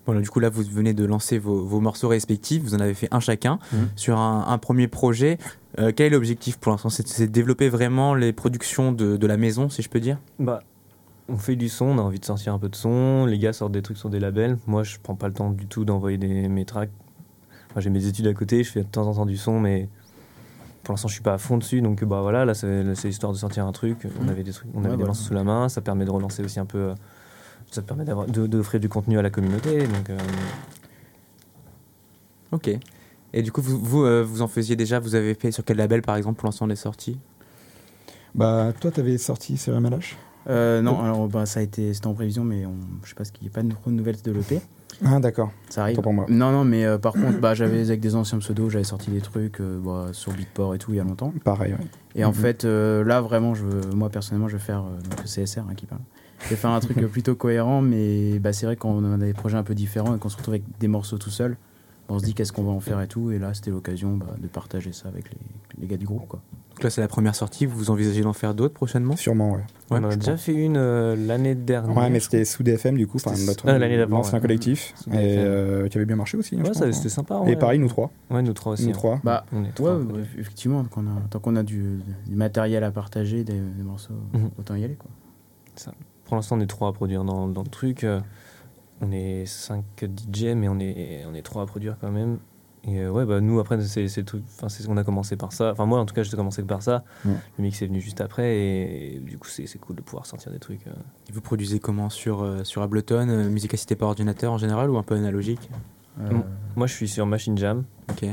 [0.06, 2.62] Bon, là, du coup, là, vous venez de lancer vos, vos morceaux respectifs.
[2.62, 3.88] Vous en avez fait un chacun Mhm.
[3.96, 5.38] sur un, un premier projet.
[5.78, 6.88] Euh, quel est l'objectif pour l'instant?
[6.90, 10.18] C'est de développer vraiment les productions de, de la maison, si je peux dire?
[10.38, 10.62] Bah,
[11.28, 13.52] on fait du son, on a envie de sortir un peu de son, les gars
[13.52, 14.58] sortent des trucs sur des labels.
[14.66, 16.90] Moi, je prends pas le temps du tout d'envoyer des, mes tracks.
[17.76, 19.88] J'ai mes études à côté, je fais de temps en temps du son, mais
[20.82, 21.80] pour l'instant, je suis pas à fond dessus.
[21.82, 24.06] Donc, bah voilà, là, c'est là, c'est histoire de sortir un truc.
[24.22, 25.06] On avait des trucs, on Ouais, avait des voilà.
[25.08, 26.78] morceaux sous la main, ça permet de relancer aussi un peu.
[26.78, 26.94] euh,
[27.70, 29.86] Ça permet d'offrir du contenu à la communauté.
[29.86, 30.18] Donc, euh,
[32.52, 32.70] Ok.
[33.32, 35.76] Et du coup, vous, vous, euh, vous en faisiez déjà Vous avez fait sur quel
[35.76, 37.18] label, par exemple, pour l'ensemble des sorties
[38.34, 40.16] Bah, toi, t'avais sorti sur MLH
[40.48, 43.24] Euh, non, alors bah, ça a été, c'était en prévision, mais on, je sais pas
[43.24, 44.60] ce qu'il n'y a pas de nouvelles de l'EP.
[45.04, 45.50] Ah, d'accord.
[45.70, 46.00] Ça arrive.
[46.00, 46.26] Pour moi.
[46.28, 49.20] Non, non, mais euh, par contre, bah, j'avais avec des anciens pseudos, j'avais sorti des
[49.20, 51.32] trucs euh, bah, sur Beatport et tout il y a longtemps.
[51.44, 51.78] Pareil, ouais.
[52.14, 52.34] Et en Mhm.
[52.34, 55.86] fait, euh, là, vraiment, je, moi personnellement, je vais faire donc, le CSR hein, qui
[55.86, 56.02] parle.
[56.44, 59.32] Je vais faire un truc plutôt cohérent, mais bah, c'est vrai quand on a des
[59.34, 61.56] projets un peu différents et qu'on se retrouve avec des morceaux tout seul,
[62.08, 63.30] on se dit qu'est-ce qu'on va en faire et tout.
[63.30, 65.38] Et là, c'était l'occasion bah, de partager ça avec les,
[65.82, 66.26] les gars du groupe.
[66.28, 66.40] Quoi.
[66.80, 67.66] Donc là, c'est la première sortie.
[67.66, 69.14] Vous envisagez d'en faire d'autres prochainement?
[69.14, 69.58] Sûrement, ouais.
[69.90, 71.94] Ouais, on en a déjà fait une euh, l'année dernière.
[71.94, 73.34] Ouais, mais c'était sous DFM, du coup, enfin,
[73.66, 74.40] Ah, l'année d'avant, l'ancien ouais.
[74.40, 76.54] collectif, et euh, qui avait bien marché aussi.
[76.56, 77.10] hein, Ouais, ça, pense, c'était hein.
[77.10, 77.42] sympa.
[77.48, 78.10] Et pareil, nous trois.
[78.30, 78.84] Ouais, nous trois aussi.
[78.84, 78.92] Nous hein.
[78.94, 79.20] trois.
[79.22, 79.94] Bah, On est trois.
[79.98, 84.14] ouais, effectivement, qu'on a- tant qu'on a du, du matériel à partager, des, des morceaux,
[84.32, 84.48] Mhm.
[84.58, 84.94] autant y aller.
[84.96, 85.10] Quoi.
[86.24, 88.04] Pour l'instant, on est trois à produire dans, dans le truc.
[88.04, 88.20] Euh,
[89.02, 92.38] On est 5 DJ, mais on est, on est trois à produire quand même.
[92.84, 94.42] Et euh, ouais, bah, nous, après, c'est c'est le truc.
[94.56, 95.72] Enfin, c'est ce qu'on a commencé par ça.
[95.72, 97.04] Enfin, moi, en tout cas, j'ai commencé par ça.
[97.26, 97.32] Ouais.
[97.58, 98.56] Le mix est venu juste après.
[98.56, 100.86] Et, du coup, c'est c'est cool de pouvoir sortir des trucs.
[100.86, 100.90] euh.
[101.28, 104.88] Et Vous produisez comment Sur, euh, sur Ableton, euh, musique assistée par ordinateur en général
[104.90, 105.68] ou un peu analogique?
[106.20, 106.42] Euh, Mm.
[106.76, 107.84] Moi, je suis sur Machine Jam.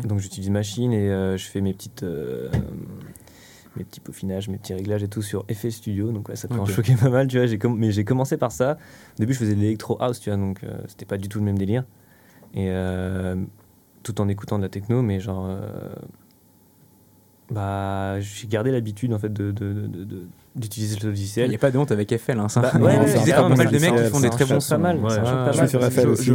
[0.06, 2.04] Donc, j'utilise Machine et euh, je fais mes petites.
[2.04, 2.50] euh,
[3.76, 6.12] mes petits peaufinages, mes petits réglages et tout sur FL Studio.
[6.12, 6.72] Donc, ouais, ça peut en Ok.
[6.72, 7.70] choquer pas mal, tu vois.
[7.76, 8.78] Mais j'ai commencé par ça.
[9.18, 10.38] Au début, je faisais de l'électro house, tu vois.
[10.38, 11.84] Donc, euh, c'était pas du tout le même délire.
[12.54, 13.36] Et euh,
[14.14, 15.46] tout en écoutant de la techno, mais genre.
[15.50, 15.60] euh,
[17.50, 20.24] Bah, j'ai gardé l'habitude en fait de, de- de- de- de-
[20.58, 21.48] d'utiliser le Il logiciel.
[21.50, 22.40] n'y a pas de honte avec FL.
[22.40, 22.60] Hein, ça.
[22.60, 24.98] Bah, ouais, ouais, c'est pas mal de mecs qui font des très bons pas mal.
[24.98, 25.70] Ouais, pas Je mal.
[25.70, 26.32] suis sur Jo- FL aussi.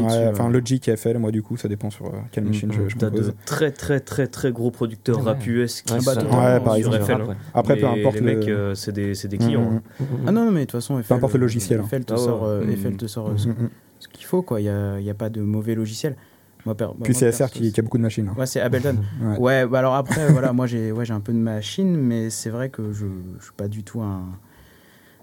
[0.00, 0.30] Euh.
[0.32, 2.80] Enfin, Logic et FL, moi, du coup, ça dépend sur euh, quelle Mm, machine je,
[2.80, 2.88] mm.
[2.90, 5.24] je T'as de très très très très gros producteurs Ouais.
[5.24, 6.98] rap US qui Ouais, par sur exemple.
[7.04, 7.22] FL.
[7.22, 7.36] Ouais.
[7.54, 9.70] Après, peu importe les le- mecs, euh, c'est des, c'est des clients.
[10.00, 10.04] Hein.
[10.26, 11.86] Ah non, mais de toute façon, FL, importe le logiciel, hein.
[11.88, 12.96] FL te Ah sort, Mm.
[12.96, 14.60] Te sort ce, qu'il faut, quoi.
[14.60, 16.16] Il n'y a, il y a pas de mauvais logiciel.
[16.66, 18.28] Moi, per- Puis moi, c'est SR qui, qui a beaucoup de machines.
[18.28, 18.34] hein.
[18.38, 18.96] Ouais, c'est Ableton.
[19.22, 19.38] Ouais.
[19.38, 22.50] Ouais, bah alors après, voilà, moi j'ai ouais, j'ai un peu de machine, mais c'est
[22.50, 24.24] vrai que je ne suis pas du tout un,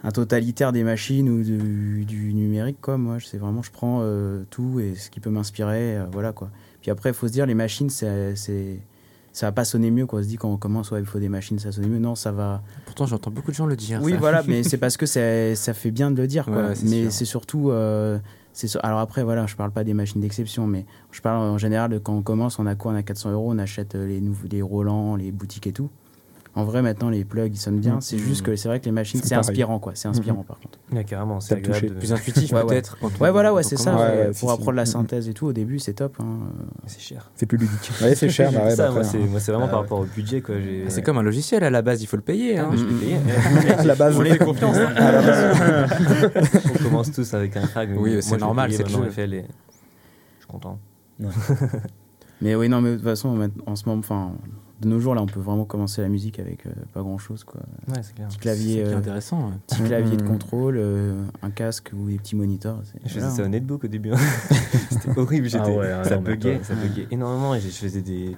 [0.04, 2.98] un totalitaire des machines ou du, du numérique, quoi.
[2.98, 6.50] Moi, c'est vraiment, je prends euh, tout et ce qui peut m'inspirer, euh, voilà, quoi.
[6.82, 8.80] Puis après, il faut se dire, les machines, c'est, c'est,
[9.32, 10.20] ça va pas sonner mieux, quoi.
[10.20, 12.00] On se dit quand on commence, ouais, il faut des machines, ça sonne mieux.
[12.00, 12.62] Non, ça va.
[12.86, 14.00] Pourtant, j'entends beaucoup de gens le dire.
[14.04, 14.18] Oui, ça.
[14.18, 16.70] voilà, mais c'est parce que ça fait bien de le dire, quoi.
[16.70, 17.70] Ouais, mais c'est surtout.
[17.72, 18.20] euh,
[18.54, 21.90] c'est Alors après, voilà, je parle pas des machines d'exception, mais je parle en général
[21.90, 22.94] de quand on commence, on a quoi?
[22.94, 25.90] On a 400 euros, on achète euh, les, nouveaux, les Roland, les boutiques et tout.
[26.56, 27.96] En vrai, maintenant, les plugs, ils sonnent bien.
[27.96, 28.02] Mm.
[28.02, 29.94] C'est juste que c'est vrai que les machines, C'est inspirant, quoi.
[29.96, 30.78] C'est inspirant, par contre.
[30.92, 32.66] Ouais, carrément, c'est Plus intuitif, Ouais, ouais.
[32.68, 32.96] peut-être.
[33.20, 33.92] Ouais, voilà, ouais, c'est ça.
[33.92, 34.06] commence.
[34.08, 34.52] Ouais, ouais, pour si, si.
[34.52, 34.86] apprendre la Mm.
[34.86, 36.16] synthèse et tout, au début, c'est top.
[36.20, 36.26] hein.
[36.86, 37.32] C'est cher.
[37.36, 37.92] C'est plus ludique.
[38.04, 39.86] Ouais, c'est cher, bah bah moi, après, c'est moi, c'est vraiment Ah par ouais.
[39.86, 40.42] rapport au budget.
[40.42, 40.56] Quoi.
[40.60, 42.60] J'ai- C'est comme un logiciel à la base, il faut le payer.
[42.60, 42.70] Ah, hein.
[42.72, 43.18] mais je l'ai payé.
[43.80, 44.78] À la base, On les fait confiance.
[44.78, 45.58] À la base.
[46.80, 47.90] On commence tous avec un crack.
[47.90, 49.10] mais Oui, c'est normal, c'est le jeu.
[49.10, 50.78] Je suis content.
[52.42, 54.32] Mais oui, non, mais de toute façon, en ce moment, enfin,
[54.84, 57.44] de nos jours, là, on peut vraiment commencer la musique avec euh, pas grand chose,
[57.44, 57.62] quoi.
[57.88, 58.28] Ouais, c'est clair.
[58.28, 59.48] Petit clavier, euh, intéressant.
[59.48, 59.54] ouais.
[59.68, 60.28] petit clavier de Mm.
[60.28, 62.82] contrôle, euh, un casque ou des petits moniteurs.
[63.06, 64.12] Je faisais ça au netbook au début.
[64.12, 64.18] hein.
[64.90, 65.48] C'était horrible.
[65.50, 67.56] j'étais- Ah ouais, ça buguait, ça buguait énormément.
[67.56, 68.36] Et je faisais des.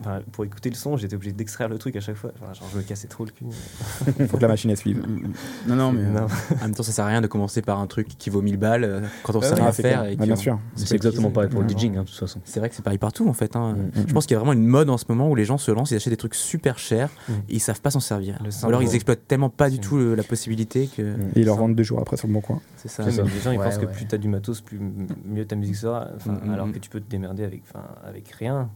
[0.00, 2.30] enfin, pour écouter le son, j'étais obligé d'extraire le truc à chaque fois.
[2.40, 3.44] Enfin, genre, je me cassais trop le cul.
[4.28, 4.98] faut que la machine elle suive.
[4.98, 5.32] Mm, mm.
[5.68, 6.00] Non, non, mais.
[6.02, 6.26] euh, Non.
[6.60, 8.56] En même temps, ça sert à rien de commencer par un truc qui vaut 1000
[8.56, 10.04] balles quand on sait rien faire.
[10.04, 10.58] et bien sûr.
[10.76, 11.68] C'est exactement pareil pour le.
[11.68, 12.40] DJing, hein, de toute façon.
[12.44, 13.56] C'est vrai que c'est pareil partout en fait.
[13.56, 13.74] hein.
[13.94, 14.00] Mm.
[14.08, 15.70] Je pense qu'il y a vraiment une mode en ce moment où les gens se
[15.70, 17.32] lancent, ils achètent des trucs super chers Mm.
[17.32, 18.38] et ils savent pas s'en servir.
[18.62, 21.30] Ou alors ils exploitent tellement pas du C'est- tout le- la possibilité que Mm.
[21.36, 22.60] Et ils leur vendent deux jours après sur le bon coin.
[22.76, 23.04] c'est ça.
[23.04, 24.78] Mais- les gens ils Ouais, pensent que plus t'as du matos, plus
[25.24, 26.08] mieux ta musique sera.
[26.16, 26.72] Enfin, Mm, mm, alors mm.
[26.72, 27.62] que tu peux te démerder avec,
[28.04, 28.68] avec rien.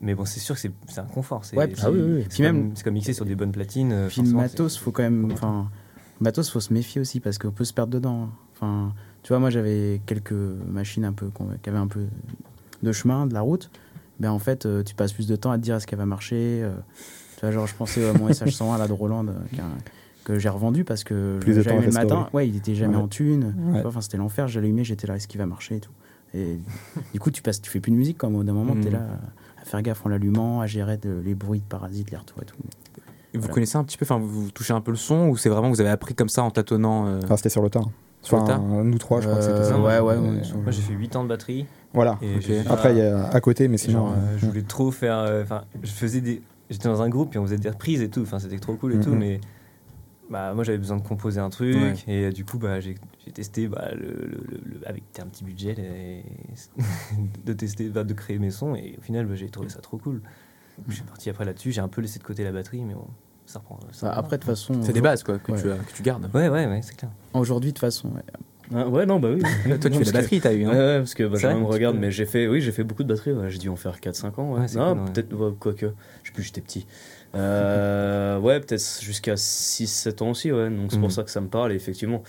[0.00, 1.44] Mais bon, c'est sûr que c'est c'est un confort.
[1.44, 2.20] c'est- Ouais, ah oui, oui, oui.
[2.24, 3.92] C'est Puis même- comme, c'est comme mixer sur des bonnes platines.
[3.92, 5.30] euh, Puis le matos, faut quand même.
[5.32, 5.68] Enfin,
[6.20, 8.28] matos, faut se méfier aussi parce qu'on peut se perdre dedans.
[8.54, 8.92] Enfin,
[9.22, 11.30] tu vois, moi j'avais quelques machines un peu
[11.62, 12.06] qui avaient un peu
[12.82, 13.70] de chemin, de la route.
[14.22, 16.06] Ben en fait, euh, tu passes plus de temps à te dire est-ce qu'elle va
[16.06, 16.60] marcher.
[16.62, 16.72] euh,
[17.36, 19.32] tu vois, genre, je pensais à mon SH101 là de Roland euh,
[20.24, 22.28] que j'ai revendu parce que Plus de temps le matin.
[22.32, 23.02] Ouais, il était jamais Ouais.
[23.02, 23.54] en thune.
[23.72, 23.82] Ouais.
[23.84, 24.46] Enfin, c'était l'enfer.
[24.46, 25.90] J'allumais, j'étais là, est-ce qu'il va marcher et tout.
[26.34, 26.58] Et
[27.12, 28.90] du coup, tu passes, tu fais plus de musique comme au d'un moment, tu es
[28.90, 28.92] Mhm.
[28.92, 29.06] là
[29.60, 32.46] à faire gaffe en l'allumant, à gérer de- les bruits de parasites, les retours et
[32.46, 32.56] tout.
[33.34, 33.54] Vous Voilà.
[33.54, 35.68] connaissez un petit peu, enfin vous, vous touchez un peu le son ou c'est vraiment
[35.70, 37.88] vous avez appris comme ça en tâtonnant euh, Enfin, c'était sur le tard.
[38.22, 39.78] Sur le Enfin, tard nous trois, je crois que c'était ça.
[39.80, 40.42] ouais, ouais, ouais.
[40.62, 41.66] Moi j'ai fait 8 ans de batterie.
[41.94, 42.18] Voilà.
[42.22, 44.06] Et Après, il y a à côté, mais sinon.
[44.08, 45.18] Genre, euh, je euh, voulais trop faire.
[45.18, 46.42] euh, Enfin, je faisais des.
[46.70, 48.22] J'étais dans un groupe puis on faisait des reprises et tout.
[48.22, 49.10] Enfin, c'était trop cool et tout.
[49.10, 49.18] Mhm.
[49.18, 49.40] Mais
[50.30, 51.94] bah, moi, j'avais besoin de composer un truc Ouais.
[52.06, 52.94] et euh, du coup, bah, j'ai
[53.34, 56.24] testé bah, le, le- le- le- avec un petit budget et-
[57.44, 59.98] de tester, bah, de créer mes sons et au final, bah, j'ai trouvé ça trop
[59.98, 60.22] cool.
[60.88, 61.72] Je suis parti après là-dessus.
[61.72, 63.06] J'ai un peu laissé de côté la batterie, mais bon,
[63.44, 63.78] ça reprend.
[63.92, 64.80] Ça Bah, après, de toute façon.
[64.82, 65.58] C'est des bases quoi que, Ouais.
[65.60, 66.30] tu, que tu gardes.
[66.32, 67.10] Ouais, ouais, ouais, c'est clair.
[67.34, 68.22] Aujourd'hui, de toute façon, ouais.
[68.74, 69.40] Ah, ouais, non, bah oui.
[69.64, 70.64] Toi tu Non, fais la batterie, t'as eu.
[70.64, 73.02] Hein ouais, parce que bah, je me regarde, mais j'ai fait, oui, j'ai fait beaucoup
[73.02, 73.32] de batterie.
[73.32, 74.52] ouais, j'ai dû en faire 4-5 ans.
[74.54, 74.60] Ouais.
[74.60, 75.86] Ouais, non, cool, peut-être, ouais, quoique.
[76.22, 76.86] Je sais plus, j'étais petit.
[77.34, 80.68] Euh, ouais, peut-être jusqu'à 6-7 ans aussi, ouais.
[80.70, 81.02] Donc c'est Mhm.
[81.02, 81.72] pour ça que ça me parle.
[81.72, 82.22] Et effectivement,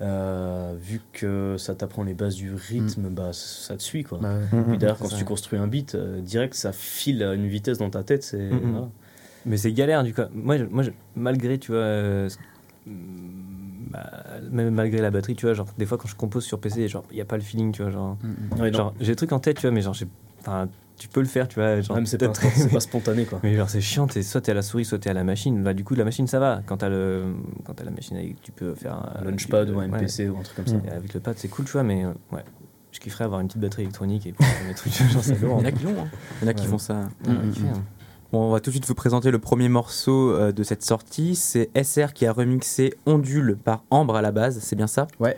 [0.00, 4.18] euh, vu que ça t'apprend les bases du rythme, bah, ça te suit, quoi.
[4.20, 4.58] Bah, ouais.
[4.58, 4.64] Mhm.
[4.68, 5.16] Puis d'ailleurs, quand ça.
[5.16, 8.22] tu construis un beat, euh, direct, ça file à une vitesse dans ta tête.
[8.22, 8.70] C'est Mhm.
[8.72, 8.88] voilà.
[9.46, 10.20] Mais c'est galère du coup.
[10.34, 12.28] Moi, je- moi je- malgré, tu vois, euh,
[14.50, 17.04] même malgré la batterie, tu vois, genre des fois quand je compose sur PC, genre
[17.10, 18.72] il y a pas le feeling, tu vois, genre, Mm, non.
[18.72, 20.06] genre j'ai des trucs en tête, tu vois, mais genre j'ai,
[20.40, 23.40] enfin, tu peux le faire, tu vois, genre Même c'est pas, pas spontané, quoi.
[23.42, 25.62] mais genre c'est chiant, t'es, soit t'es à la souris, soit t'es à la machine.
[25.62, 26.60] Bah du coup la machine ça va.
[26.66, 29.72] Quand t'as le, quand t'as la machine avec, tu peux faire un, Un launchpad tu-
[29.74, 29.98] ou un ouais.
[30.00, 30.76] MPC ou un truc comme ça.
[30.86, 32.44] Et avec le pad c'est cool, tu vois, mais euh, ouais.
[32.92, 35.60] Je kifferais avoir une petite batterie électronique et puis mes trucs, genre lourd.
[35.60, 36.02] Il y en a qui l'ont.
[36.02, 36.08] hein.
[36.42, 36.70] Il y en a qui Ouais.
[36.70, 36.94] font ça.
[36.94, 37.82] Mm, mm, hein.
[38.32, 41.34] Bon, on va tout de suite vous présenter le premier morceau euh, de cette sortie.
[41.34, 45.08] C'est SR qui a remixé Ondule par Ambre à la base, c'est bien ça?
[45.18, 45.36] Ouais.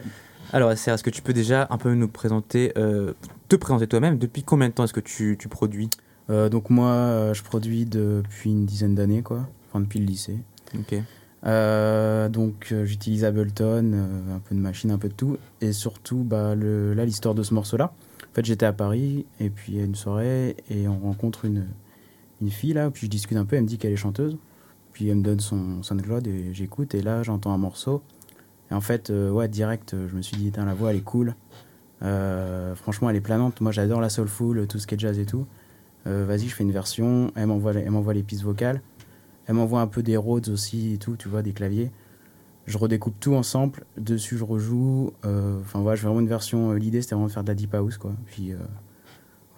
[0.53, 3.15] Alors SR, est-ce que tu peux déjà un peu nous présenter, euh,
[3.49, 4.19] te présenter toi-même?
[4.19, 5.89] Depuis combien de temps est-ce que tu, tu produis?
[6.29, 9.49] Euh, donc moi, je produis depuis une dizaine d'années, quoi.
[9.71, 10.37] Enfin, depuis le lycée.
[10.79, 10.95] Ok.
[12.31, 13.95] Donc j'utilise Ableton,
[14.35, 15.39] un peu de machine, un peu de tout.
[15.63, 17.95] Et surtout, bah, le, là, l'histoire de ce morceau-là.
[18.31, 21.47] En fait, j'étais à Paris, et puis il y a une soirée, et on rencontre
[21.47, 21.67] une,
[22.43, 24.37] une fille, là, puis je discute un peu, elle me dit qu'elle est chanteuse.
[24.93, 28.03] Puis elle me donne son SoundCloud, et j'écoute, et là, j'entends un morceau.
[28.71, 31.35] Et en fait, euh, ouais, direct, je me suis dit, la voix, elle est cool.
[32.03, 33.61] Euh, franchement, elle est planante.
[33.61, 35.47] Moi, j'adore la soulful, tout ce qui est jazz et tout.
[36.07, 37.31] Euh, Vas-y, je fais une version.
[37.37, 38.83] Elle m'envoie, elle m'envoie les pistes vocales.
[39.47, 41.91] Elle m'envoie un peu des Rhodes aussi et tout, tu vois, des claviers.
[42.67, 43.85] Je redécoupe tout ensemble.
[43.97, 45.13] Dessus, je rejoue.
[45.23, 46.73] Enfin, voilà, je fais vraiment une version.
[46.73, 48.13] L'idée, c'était vraiment de faire de la deep house, quoi.
[48.27, 48.53] Puis,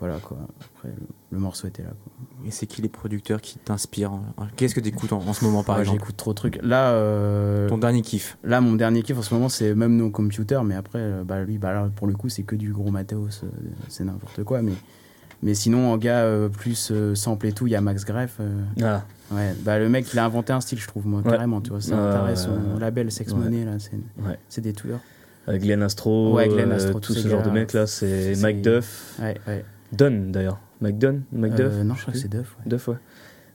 [0.00, 0.36] voilà, quoi.
[0.76, 0.92] Après,
[1.30, 2.12] le, morceau était là, quoi.
[2.46, 4.48] Et c'est qui les producteurs qui t'inspirent hein?
[4.56, 6.00] Qu'est-ce que tu écoutes en, en ce moment, par Ouais, exemple?
[6.00, 6.58] J'écoute trop de trucs.
[6.62, 10.10] Là, euh, Ton dernier kiff là, mon dernier kiff en ce moment, c'est même nos
[10.10, 10.60] computer.
[10.64, 13.42] Mais après, euh, bah, lui, bah, là, pour le coup, c'est que du gros matos.
[13.44, 13.48] euh,
[13.88, 14.60] c'est n'importe quoi.
[14.62, 14.72] Mais,
[15.42, 18.36] mais sinon, en gars euh, plus euh, sample et tout, il y a Max Greff.
[18.40, 21.30] euh, Ah, Ouais, bah le mec il a inventé un style je trouve moi Ouais.
[21.30, 23.38] carrément tu vois, ça Ouais, m'intéresse ouais, son label Sex Ouais.
[23.38, 23.72] Money là,
[24.50, 25.00] c'est des tueurs.
[25.46, 28.42] avec Glenn Astro, Ouais, Glenn euh, Astro, tout ce genre de mecs là, c'est c'est-
[28.42, 29.64] Mike Duff, Ouais, ouais.
[29.96, 30.58] Dunn d'ailleurs.
[30.80, 31.72] Mike Dunn, Mike Duff.
[31.72, 32.56] Euh, non, je crois que c'est Duff.
[32.58, 32.70] Ouais.
[32.70, 32.96] Duff, ouais.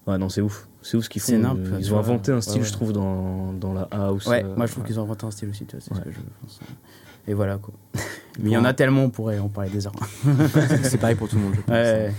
[0.07, 0.67] Ouais, non, c'est ouf.
[0.81, 1.41] C'est ouf ce qu'ils C'est font.
[1.41, 2.67] nimp, Ils vois, ont inventé un style, ouais, ouais.
[2.67, 4.25] je trouve, dans, dans la house.
[4.27, 4.87] Ouais, euh, moi je trouve ouais.
[4.89, 5.99] qu'ils ont inventé un style aussi, tu vois, c'est Ouais.
[5.99, 6.59] ce que je pense.
[7.27, 7.73] Et voilà quoi.
[8.41, 9.93] Mais il y en a tellement, on pourrait en parler des heures.
[10.83, 11.69] C'est pareil pour tout le monde, je pense.
[11.75, 12.13] Ouais.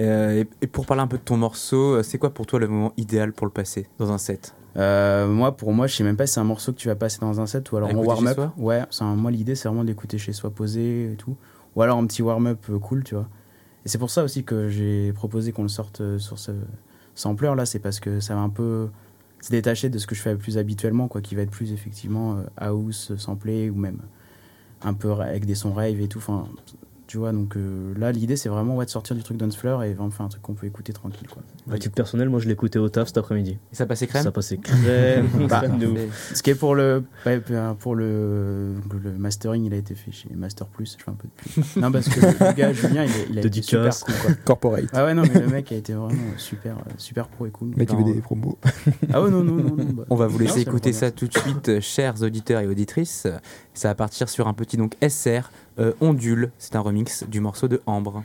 [0.00, 2.92] Euh, et, pour parler un peu de ton morceau, c'est quoi pour toi le moment
[2.96, 4.54] idéal pour le passer dans un set?
[4.76, 6.94] Euh, moi, pour moi, je sais même pas si c'est un morceau que tu vas
[6.96, 8.40] passer dans un set ou alors en warm-up.
[8.56, 11.36] Ouais, c'est un- moi l'idée c'est vraiment d'écouter chez soi posé et tout.
[11.76, 13.28] Ou alors un petit warm-up cool, tu vois.
[13.84, 16.52] Et c'est pour ça aussi que j'ai proposé qu'on le sorte euh, sur ce
[17.14, 18.88] sampler là, c'est parce que ça va un peu
[19.40, 22.36] se détacher de ce que je fais plus habituellement, quoi, qui va être plus effectivement
[22.36, 23.98] euh, house, samplé ou même
[24.82, 26.18] un peu avec des sons rave et tout.
[26.18, 26.48] Enfin,
[27.12, 29.84] tu vois, donc euh, là l'idée c'est vraiment ouais, de sortir du truc dance floor
[29.84, 31.42] et vraiment faire un truc qu'on peut écouter tranquille, quoi.
[31.70, 33.58] À titre personnel, moi je l'écoutais au taf cet après-midi.
[33.70, 35.28] Et ça passait crème Ça passait crème.
[35.50, 36.32] Bah, crème de ouf.
[36.34, 37.04] Ce qui est pour le,
[37.80, 40.96] pour le, le mastering, il a été fait chez Master Plus.
[40.98, 41.82] Je fais un peu de pub.
[41.82, 44.14] Non, parce que le gars, Julien, il, a- il a été super cool.
[44.22, 44.34] Quoi.
[44.46, 44.84] Corporate.
[44.94, 47.72] Ah ouais, non, mais le mec a été vraiment super, euh, super pro et cool.
[47.76, 48.58] Mais tu veux Genre, des promos
[49.12, 49.76] Ah ouais, non, non, non.
[49.76, 50.04] non, bah.
[50.08, 53.26] On va vous laisser écouter ça tout de suite, euh, chers auditeurs et auditrices.
[53.74, 55.40] Ça va partir sur un petit donc SR euh,
[56.00, 56.50] Ondule.
[56.58, 58.24] C'est un remix du morceau de Ambre.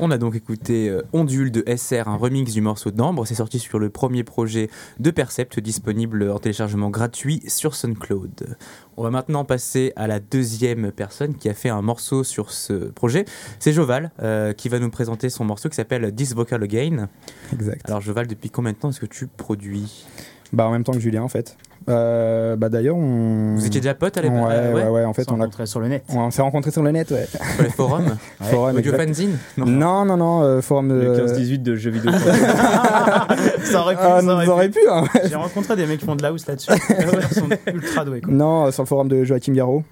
[0.00, 3.26] On a donc écouté euh, Ondule de SR, un remix du morceau d'Ambre.
[3.26, 4.70] C'est sorti sur le premier projet
[5.00, 8.56] de Percept, disponible en téléchargement gratuit sur SoundCloud.
[8.96, 12.74] On va maintenant passer à la deuxième personne qui a fait un morceau sur ce
[12.74, 13.24] projet.
[13.58, 17.08] C'est Joval euh, qui va nous présenter son morceau qui s'appelle This Vocal Again.
[17.52, 17.84] Exact.
[17.84, 20.06] Alors Joval, depuis combien de temps est-ce que tu produis?
[20.52, 21.56] Bah, en même temps que Julien, en fait.
[21.88, 23.54] Euh, bah, d'ailleurs, on.
[23.56, 25.38] Vous étiez déjà potes à Ouais, l'époque euh, ouais, ouais, en fait, on, a...
[25.38, 26.04] rencontrait sur le net.
[26.08, 27.26] on s'est rencontrés sur le net, ouais.
[27.54, 30.94] Sur les forums Forum, Audio fanzine Non, non, non, euh, forum de.
[30.94, 32.12] Le 15-18 de jeux vidéo.
[33.64, 34.80] ça aurait pu, Ah, ça aurait pu.
[34.90, 35.04] hein.
[35.24, 36.70] J'ai rencontré des mecs qui font de la house là-dessus.
[36.90, 38.20] Ils sont ultra doués.
[38.20, 38.32] Quoi.
[38.32, 39.82] Non, sur le forum de Joachim Garraud.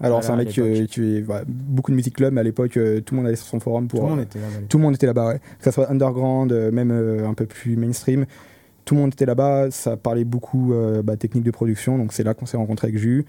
[0.00, 2.44] Alors, Voilà, c'est un mec euh, qui est voilà, beaucoup de musique club, mais à
[2.44, 4.00] l'époque, euh, tout le monde allait sur son forum pour.
[4.00, 4.44] Tout le monde était là.
[4.50, 4.66] voilà.
[4.68, 5.38] tout le monde était là-bas, ouais.
[5.58, 8.26] Que ça soit underground, euh, même euh, un peu plus mainstream.
[8.86, 9.70] Tout le monde était là-bas.
[9.70, 11.98] Ça parlait beaucoup euh, bah, technique de production.
[11.98, 13.26] Donc, c'est là qu'on s'est rencontré avec Jus.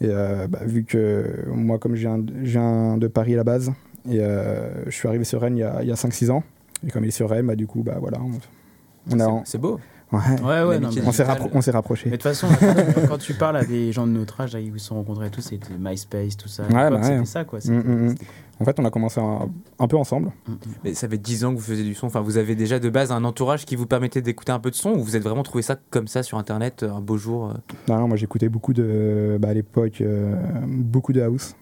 [0.00, 3.44] Et euh, bah, vu que moi, comme je viens, je viens de Paris à la
[3.44, 3.72] base,
[4.08, 6.44] et euh, je suis arrivé sur Rennes il y a, il y a 5-6 ans.
[6.86, 8.18] Et comme il est sur Rennes, bah, du coup, bah, voilà.
[8.20, 9.80] On, on a, C'est beau.
[10.12, 12.10] Ouais, Ouais, ouais, non, L'amitié mais- on s'est rappro- rapprochés.
[12.10, 14.60] Mais de toute façon, quand, quand tu parles à des gens de notre âge, là,
[14.60, 16.64] ils se sont rencontrés et tout, c'était MySpace, tout ça.
[16.64, 17.02] Ouais, bah ouais.
[17.02, 17.58] C'était ça, quoi.
[17.64, 18.14] Mm, mm, mm.
[18.60, 19.48] En fait, on a commencé un,
[19.78, 20.32] un peu ensemble.
[20.46, 20.52] Mm.
[20.84, 22.06] Mais ça fait 10 ans que vous faisiez du son.
[22.08, 24.74] Enfin, vous avez déjà de base un entourage qui vous permettait d'écouter un peu de
[24.76, 27.54] son ou vous êtes vraiment trouvé ça comme ça sur internet un beau jour euh
[27.88, 30.34] Non, non, moi j'écoutais beaucoup de, bah, à l'époque, euh,
[30.66, 31.54] beaucoup de house,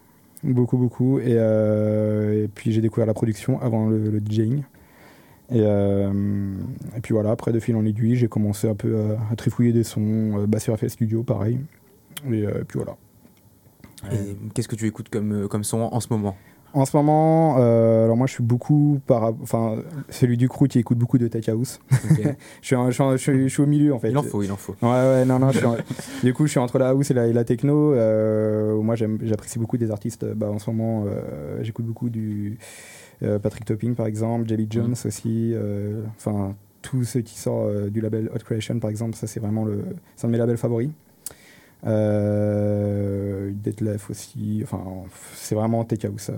[0.42, 4.62] beaucoup, beaucoup, et, euh, et puis j'ai découvert la production avant le, le DJing.
[5.50, 6.52] Et, euh,
[6.96, 9.72] et puis voilà, après de fil en aiguille, j'ai commencé un peu à, à trifouiller
[9.72, 11.58] des sons, euh, bah, sur FL Studio, pareil.
[12.30, 12.96] Et euh, puis voilà.
[14.12, 16.36] Et qu'est-ce que tu écoutes comme, euh, comme son en ce moment?
[16.74, 19.76] En ce moment, euh, alors moi je suis beaucoup par, enfin
[20.10, 21.80] celui du crew qui écoute beaucoup de tech house.
[22.60, 24.10] Je suis, un- je suis, un- je suis- je suis au milieu en fait.
[24.10, 24.74] Il en faut, il en faut.
[24.82, 25.50] Ouais, ouais, non, non.
[25.50, 25.76] je suis en-
[26.22, 27.94] du coup, je suis entre la house et la, et la techno.
[27.94, 30.24] Euh, moi, j'aime- j'apprécie beaucoup des artistes.
[30.24, 32.62] euh, Bah, en ce moment, euh, j'écoute beaucoup du euh,
[33.20, 35.52] Patrick Topping, par exemple, Jelly Jones aussi.
[35.54, 39.40] euh, Enfin, tous ceux qui sortent euh, du label Hot Creation, par exemple, ça, c'est
[39.40, 39.84] vraiment le,
[40.16, 40.90] c'est un de mes labels favoris.
[41.86, 44.60] Euh, Detlef aussi.
[44.62, 44.82] Enfin,
[45.34, 46.30] c'est vraiment tech house,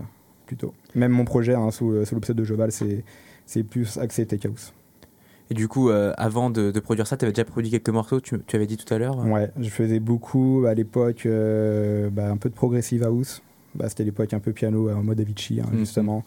[0.46, 0.74] plutôt.
[0.94, 3.04] Même mon projet, hein, sous, sous de Joval, c'est
[3.46, 4.72] c'est plus axé tech house.
[5.50, 8.20] Et du coup, euh, avant de, de produire ça, tu avais déjà produit quelques morceaux,
[8.20, 12.30] tu, tu avais dit tout à l'heure Ouais, je faisais beaucoup à l'époque, euh, bah,
[12.30, 13.42] un peu de progressive house.
[13.74, 15.78] Bah, C'était l'époque un peu piano euh, en mode Avicii, hein, Mhm.
[15.78, 16.24] justement.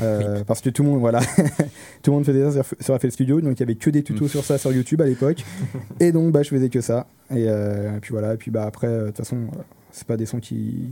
[0.00, 1.20] Euh, parce que tout le monde, voilà,
[2.02, 4.02] tout le monde faisait ça sur, sur FL Studio, donc il y avait que des
[4.02, 4.30] tutos Mhm.
[4.30, 5.44] sur ça sur YouTube à l'époque.
[6.00, 7.06] et donc, bah, je faisais que ça.
[7.30, 9.48] Et, euh, puis voilà, et puis bah, après, de toute façon,
[9.92, 10.88] c'est pas des sons qui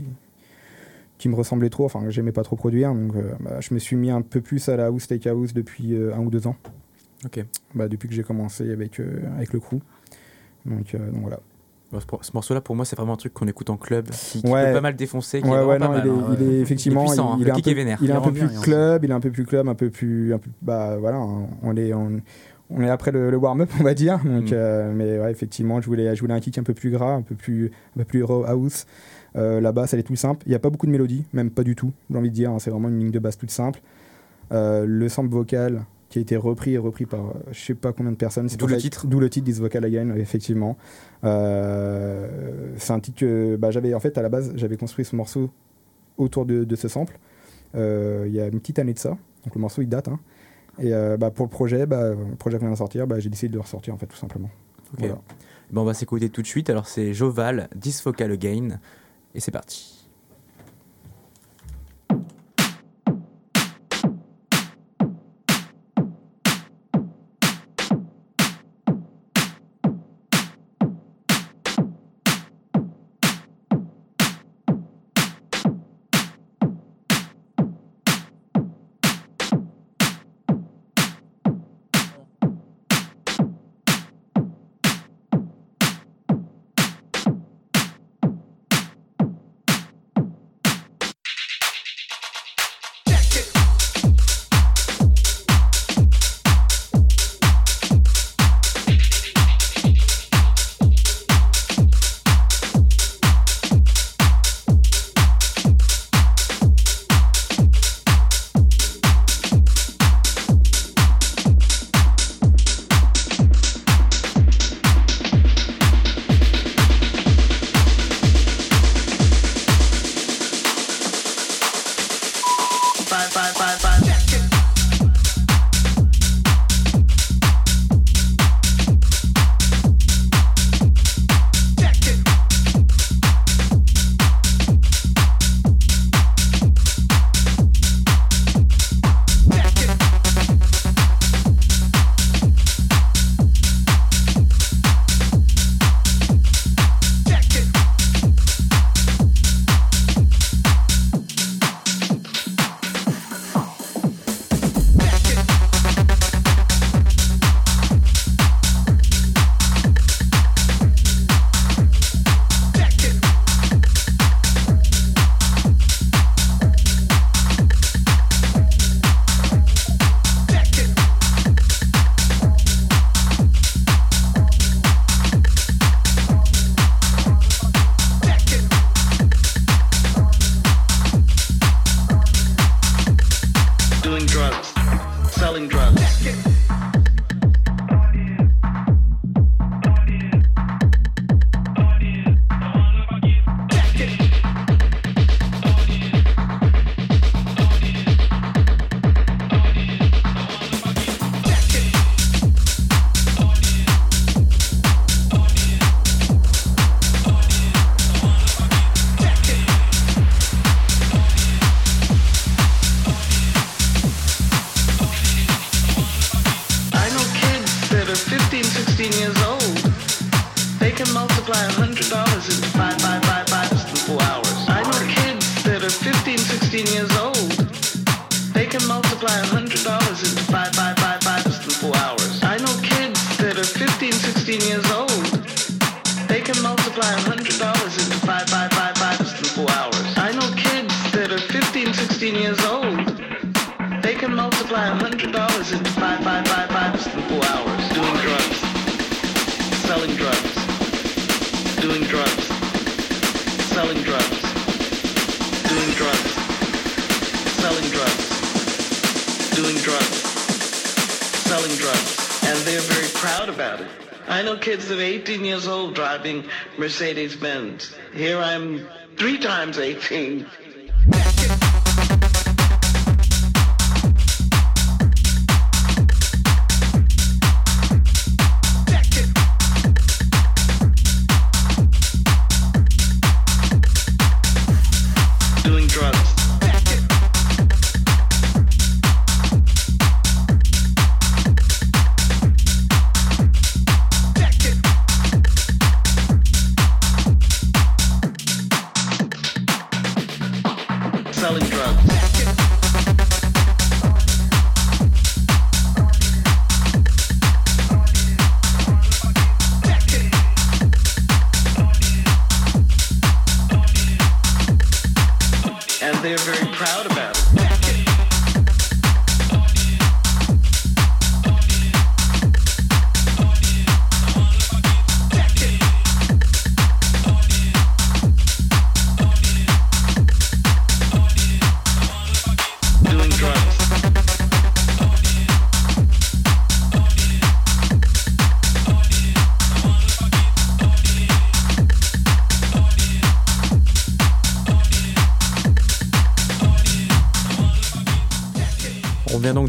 [1.17, 3.95] qui me ressemblaient trop, enfin j'aimais pas trop produire, donc euh, bah, je me suis
[3.97, 6.57] mis un peu plus à la house take house depuis euh, un ou deux ans.
[7.25, 7.43] Ok.
[7.75, 9.77] Bah, depuis que j'ai commencé avec, euh, avec le crew.
[10.67, 11.41] Donc, donc voilà.
[11.95, 14.43] Bon, ce, ce morceau-là, pour moi, c'est vraiment un truc qu'on écoute en club, qui,
[14.43, 14.67] qui Ouais.
[14.67, 16.21] peut pas mal défoncer, qui Ouais, est ouais, vraiment non, pas il, mal.
[16.21, 16.37] est, hein.
[16.41, 17.99] il est effectivement, Il est puissant, hein, il, le est un peu, est vénère.
[18.01, 19.75] il est Il un peu revient, plus club, il est un peu plus club, un
[19.75, 21.21] peu plus, un peu, bah voilà,
[21.63, 22.21] on est, on,
[22.71, 24.19] on est après le, le warm-up, on va dire.
[24.25, 24.55] Donc, Mm.
[24.55, 27.23] euh, mais ouais, effectivement, je voulais, je voulais un kick un peu plus gras, un
[27.23, 28.87] peu plus, un peu plus raw house.
[29.37, 30.43] Euh, la basse, elle est tout simple.
[30.47, 31.93] Il n'y a pas beaucoup de mélodie, même pas du tout.
[32.11, 33.81] J'ai envie de dire, hein, c'est vraiment une ligne de basse toute simple.
[34.53, 35.85] Euh, le sample vocal
[36.15, 38.47] qui a été repris et repris par euh, je sais pas combien de personnes.
[38.57, 39.07] D'où le titre.
[39.09, 40.77] D'où le titre This Vocal Again, effectivement.
[41.25, 45.17] Euh, c'est un titre que bah, j'avais en fait à la base j'avais construit ce
[45.17, 45.51] morceau
[46.17, 47.19] autour de, de ce sample.
[47.75, 49.11] Euh, Il y a une petite année de ça,
[49.45, 50.07] donc le morceau il date.
[50.07, 50.21] hein.
[50.79, 53.29] Et euh, bah, pour le projet, bah, le projet qui vient de sortir, bah, j'ai
[53.29, 54.51] décidé de le ressortir en fait tout simplement.
[54.97, 55.19] Voilà.
[55.73, 56.71] Bon, on va s'écouter tout de suite.
[56.71, 58.79] Alors, c'est Joval, Disfocal Again.
[59.35, 59.94] Et c'est parti.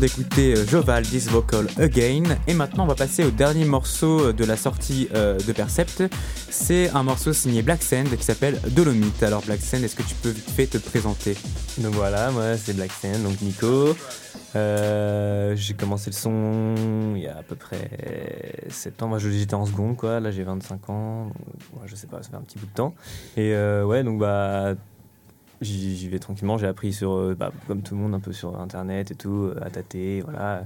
[0.06, 2.38] D'écouter euh, Joval, This Vocal Again.
[2.48, 6.04] Et maintenant, on va passer au dernier morceau de la sortie euh, de Percept.
[6.48, 9.24] C'est un morceau signé Black Sand qui s'appelle Dolomite.
[9.24, 10.32] Alors, Black Sand, est-ce que tu peux
[10.68, 11.36] te présenter?
[11.80, 13.96] Donc voilà, moi c'est Black Sand, donc Nico.
[14.56, 16.76] Euh, j'ai commencé le son
[17.16, 17.90] il y a à peu près
[18.70, 19.08] 7 ans.
[19.08, 21.32] Moi j'étais en seconde quoi, là j'ai 25 ans.
[21.74, 22.94] Ouais, je sais pas, ça fait un petit bout de temps.
[23.38, 24.76] Et euh, ouais, donc bah
[25.66, 26.58] j'y vais tranquillement.
[26.58, 29.30] J'ai appris sur, euh, bah, comme tout le monde, un peu sur internet et tout,
[29.30, 30.66] euh, à tâter, voilà.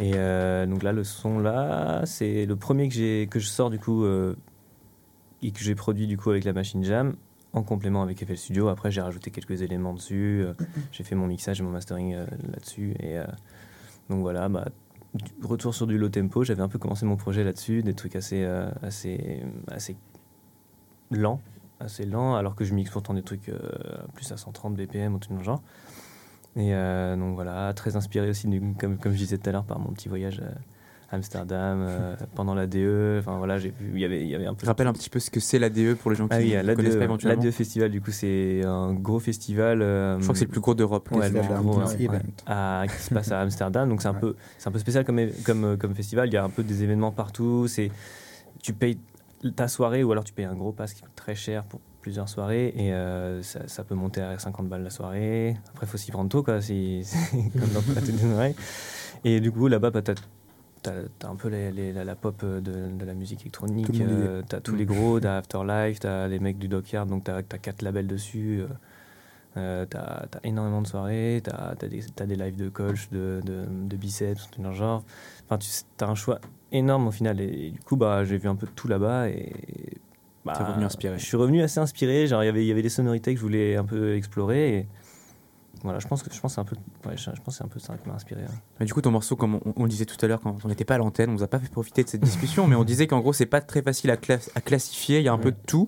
[0.00, 3.68] Et euh, donc là, le son là, c'est le premier que, j'ai, que je sors
[3.70, 4.36] du coup euh,
[5.42, 7.16] et que j'ai produit du coup avec la machine Jam
[7.52, 8.68] en complément avec FL Studio.
[8.68, 10.44] Après, j'ai rajouté quelques éléments dessus.
[10.44, 10.52] euh,
[10.92, 12.94] j'ai fait mon mixage et mon mastering là-dessus.
[13.00, 13.16] Et
[14.08, 14.68] donc voilà, bah,
[15.42, 16.44] retour sur du low tempo.
[16.44, 18.44] J'avais un peu commencé mon projet là-dessus, des trucs assez,
[18.82, 19.96] assez, assez
[21.10, 21.40] lents,
[21.80, 23.58] assez lents, alors que je mixe pourtant des trucs euh,
[24.14, 25.62] plus à 130 BPM ou tout le genre.
[26.56, 29.64] Et euh, donc voilà, très inspiré aussi, du- comme, comme je disais tout à l'heure,
[29.64, 30.50] par mon petit voyage euh,
[31.10, 33.18] à Amsterdam euh, pendant la DE.
[33.20, 34.66] Enfin voilà, j'ai vu, il y avait, il y avait un peu.
[34.66, 36.62] Rappelle un petit peu ce que c'est l'ADE pour les gens qui Ah oui, ne
[36.62, 37.42] l'ADE connaissent pas éventuellement.
[37.44, 39.82] l'ADE Festival, du coup, c'est un gros festival.
[39.82, 41.08] euh, Je crois que c'est le plus gros d'Europe.
[41.12, 42.12] Ouais, le plus gros, Arts ouais, Event.
[42.14, 42.22] ouais.
[42.46, 43.88] À- qui se passe à Amsterdam.
[43.88, 46.28] Donc c'est un peu, c'est un peu spécial comme, comme, comme festival.
[46.28, 47.68] Il y a un peu des événements partout.
[47.68, 47.92] C'est,
[48.62, 48.98] tu payes
[49.54, 52.28] ta soirée ou alors tu payes un gros pass qui coûte très cher pour plusieurs
[52.28, 55.56] soirées et euh, ça, ça peut monter à 50 balles la soirée.
[55.70, 56.60] Après, il faut s'y prendre tôt, quoi.
[56.60, 57.82] Si, c'est comme dans
[58.18, 58.54] soirées.
[59.24, 60.14] Et du coup, là-bas, bah, t'as
[60.80, 64.04] T'as t'as un peu les- les- la, la pop de, de la musique électronique, est.
[64.04, 67.42] euh, t'as tous les gros, t'as Afterlife, t'as les mecs du Dockyard, donc t'as as
[67.42, 68.60] quatre labels dessus.
[68.60, 68.68] euh,
[69.56, 73.96] euh, t'as t'as énormément de soirées, t'as as des, lives de coach, de, de, de
[73.96, 75.02] biceps, tout le genre.
[75.46, 75.68] Enfin, tu
[76.04, 76.38] as un choix
[76.72, 77.40] énorme au final.
[77.40, 79.28] Et, du coup, bah, j'ai vu un peu de tout là-bas.
[79.30, 79.52] Et
[80.44, 81.18] bah, revenu inspiré.
[81.18, 82.26] Je suis revenu assez inspiré.
[82.26, 84.78] Genre, il y avait- il y avait des sonorités que je voulais un peu explorer.
[84.78, 84.86] Et
[85.82, 86.74] voilà, je pense que je pense que un peu,
[87.06, 88.40] ouais, je, pense c'est un peu ça qui m'a inspiré.
[88.42, 88.48] ouais.
[88.80, 90.68] Mais du coup, ton morceau, comme on, on le disait tout à l'heure quand on
[90.68, 92.82] n'était pas à l'antenne, on nous a pas fait profiter de cette discussion, mais on
[92.84, 94.16] disait qu'en gros, c'est pas très facile à,
[94.54, 95.86] à classifier, il y a un peu de tout.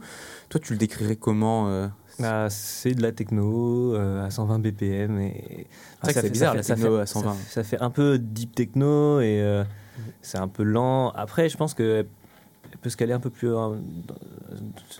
[0.48, 1.88] Toi, tu le décrirais comment euh,
[2.20, 5.66] Bah, c'est de la techno euh, à 120 BPM et
[6.04, 7.32] C'est bizarre, la ça techno fait- à 120.
[7.34, 9.64] Ça, ça fait un peu deep techno et euh,
[10.22, 11.10] c'est un peu lent.
[11.10, 12.06] Après, je pense que
[12.72, 13.74] elle peut se caler un peu plus dans-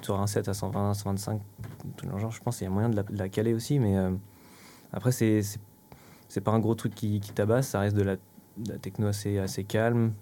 [0.02, 1.40] sur un set à 120, 125,
[1.96, 2.30] tout le genre.
[2.30, 4.10] Je pense qu'il y a moyen de la, de la caler aussi, mais euh,
[4.92, 5.60] après c'est c'est-
[6.28, 7.68] c'est pas un gros truc qui, qui tabasse.
[7.68, 8.16] Ça reste de la,
[8.56, 10.12] de la techno assez assez calme,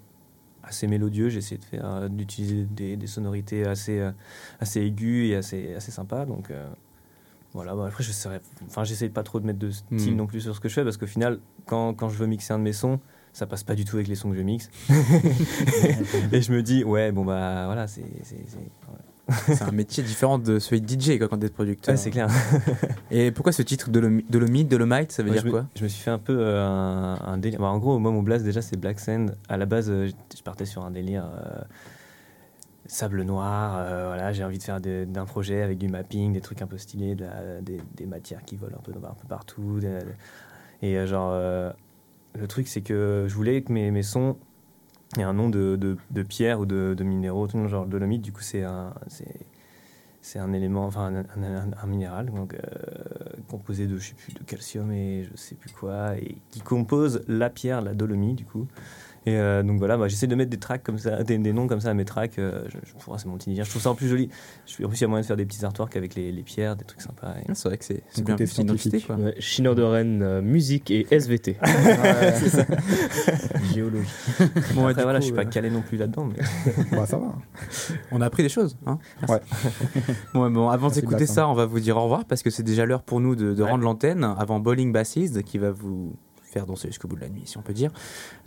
[0.63, 1.29] assez mélodieux.
[1.29, 4.11] J'ai essayé de faire euh, d'utiliser des, des sonorités assez euh,
[4.61, 6.25] assez aiguës et assez assez sympas.
[6.27, 6.51] Donc
[7.55, 10.17] voilà, bah après, je serais, enfin, j'essaie pas trop de mettre de style Hmm.
[10.17, 12.53] non plus sur ce que je fais parce qu'au final, quand, quand je veux mixer
[12.53, 13.01] un de mes sons,
[13.33, 14.71] ça passe pas du tout avec les sons que je mixe.
[16.33, 18.05] et je me dis, ouais, bon bah voilà, c'est.
[18.23, 18.37] c'est-
[19.63, 21.93] un métier différent de celui de DJ quoi, quand t'es producteur.
[21.93, 22.29] Ouais, c'est clair.
[23.11, 25.67] Et pourquoi ce titre de Dolomite, Dolomite, ça veut Ouais, dire je me- quoi?
[25.77, 27.61] Je me suis fait un peu euh, un, un délire.
[27.61, 29.37] Bah, en gros, moi, mon blast, déjà, c'est Black Sand.
[29.51, 31.61] À la base, euh, je partais sur un délire euh,
[32.87, 33.85] sable noir.
[34.07, 36.79] voilà, j'ai envie de faire de- d'un projet avec du mapping, des trucs un peu
[36.79, 39.79] stylés, de la- des, des matières qui volent un peu, un peu partout.
[39.79, 39.99] des-
[40.81, 41.33] et genre,
[42.35, 44.37] le truc, c'est que je voulais que mes, sons
[45.17, 48.23] aient un nom de, de, pierre ou de, minéraux, tout le genre dolomite.
[48.23, 48.95] Du coup, c'est un.
[49.09, 49.47] c'est-
[50.37, 52.59] un élément, enfin un minéral donc, euh,
[53.49, 57.25] composé de, je sais plus, de calcium et je sais plus quoi, et qui compose
[57.29, 58.67] la pierre, la dolomie du coup.
[59.29, 61.67] Et euh, donc voilà, bah, j'essaie de mettre des tracks comme ça, des, des noms
[61.67, 62.39] comme ça à mes tracks.
[62.39, 62.79] euh, je,
[63.19, 63.65] c'est mon petit délire.
[63.65, 64.31] Je trouve ça en plus joli.
[64.67, 66.43] Je, en plus, il y a moyen de faire des petits artworks avec les, les
[66.43, 67.35] pierres, des trucs sympas.
[67.47, 69.07] et- C'est vrai que c'est une identité scientifique.
[69.07, 69.17] quoi.
[69.17, 69.35] Ouais,
[69.75, 71.57] de Rennes, euh, musique et SVT.
[73.75, 74.09] Géologie.
[74.75, 76.27] Bon, Après, voilà, coup, je suis pas euh, calé non plus là-dedans.
[76.27, 76.43] Mais...
[76.97, 77.35] Bah, ça va.
[78.13, 78.77] On a appris des choses.
[78.87, 78.99] Hein
[79.29, 79.41] Ouais.
[80.35, 83.03] bon, avant d'écouter ça, on va vous dire au revoir parce que c'est déjà l'heure
[83.03, 83.71] pour nous de, de Ouais.
[83.71, 86.15] rendre l'antenne avant Bowling Bassist qui va vous
[86.49, 87.91] faire danser jusqu'au bout de la nuit, si on peut dire.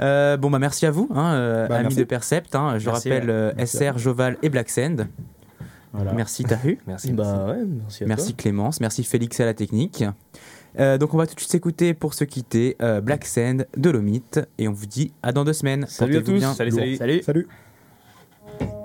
[0.01, 1.97] Euh, bon, bah merci à vous, hein, euh, Bah, amis merci.
[1.97, 2.55] de Percept.
[2.55, 2.77] hein.
[2.79, 5.07] je Merci, rappelle euh, SR, Joval et Black Sand.
[5.93, 6.13] Voilà.
[6.13, 6.79] Merci Tahu.
[6.87, 7.11] Merci.
[7.11, 8.35] Bah ouais, merci à Merci toi.
[8.37, 10.05] Clémence, merci Félix à la technique.
[10.79, 14.39] Euh, donc on va tout de suite s'écouter pour se quitter euh, Black Sand, Dolomite
[14.57, 15.85] et on vous dit à dans deux semaines.
[15.89, 16.31] Salut à tous.
[16.31, 16.53] bien.
[16.53, 16.79] Salut, Lourd.
[16.79, 16.95] salut.
[16.95, 17.21] Salut.
[17.23, 18.80] Salut.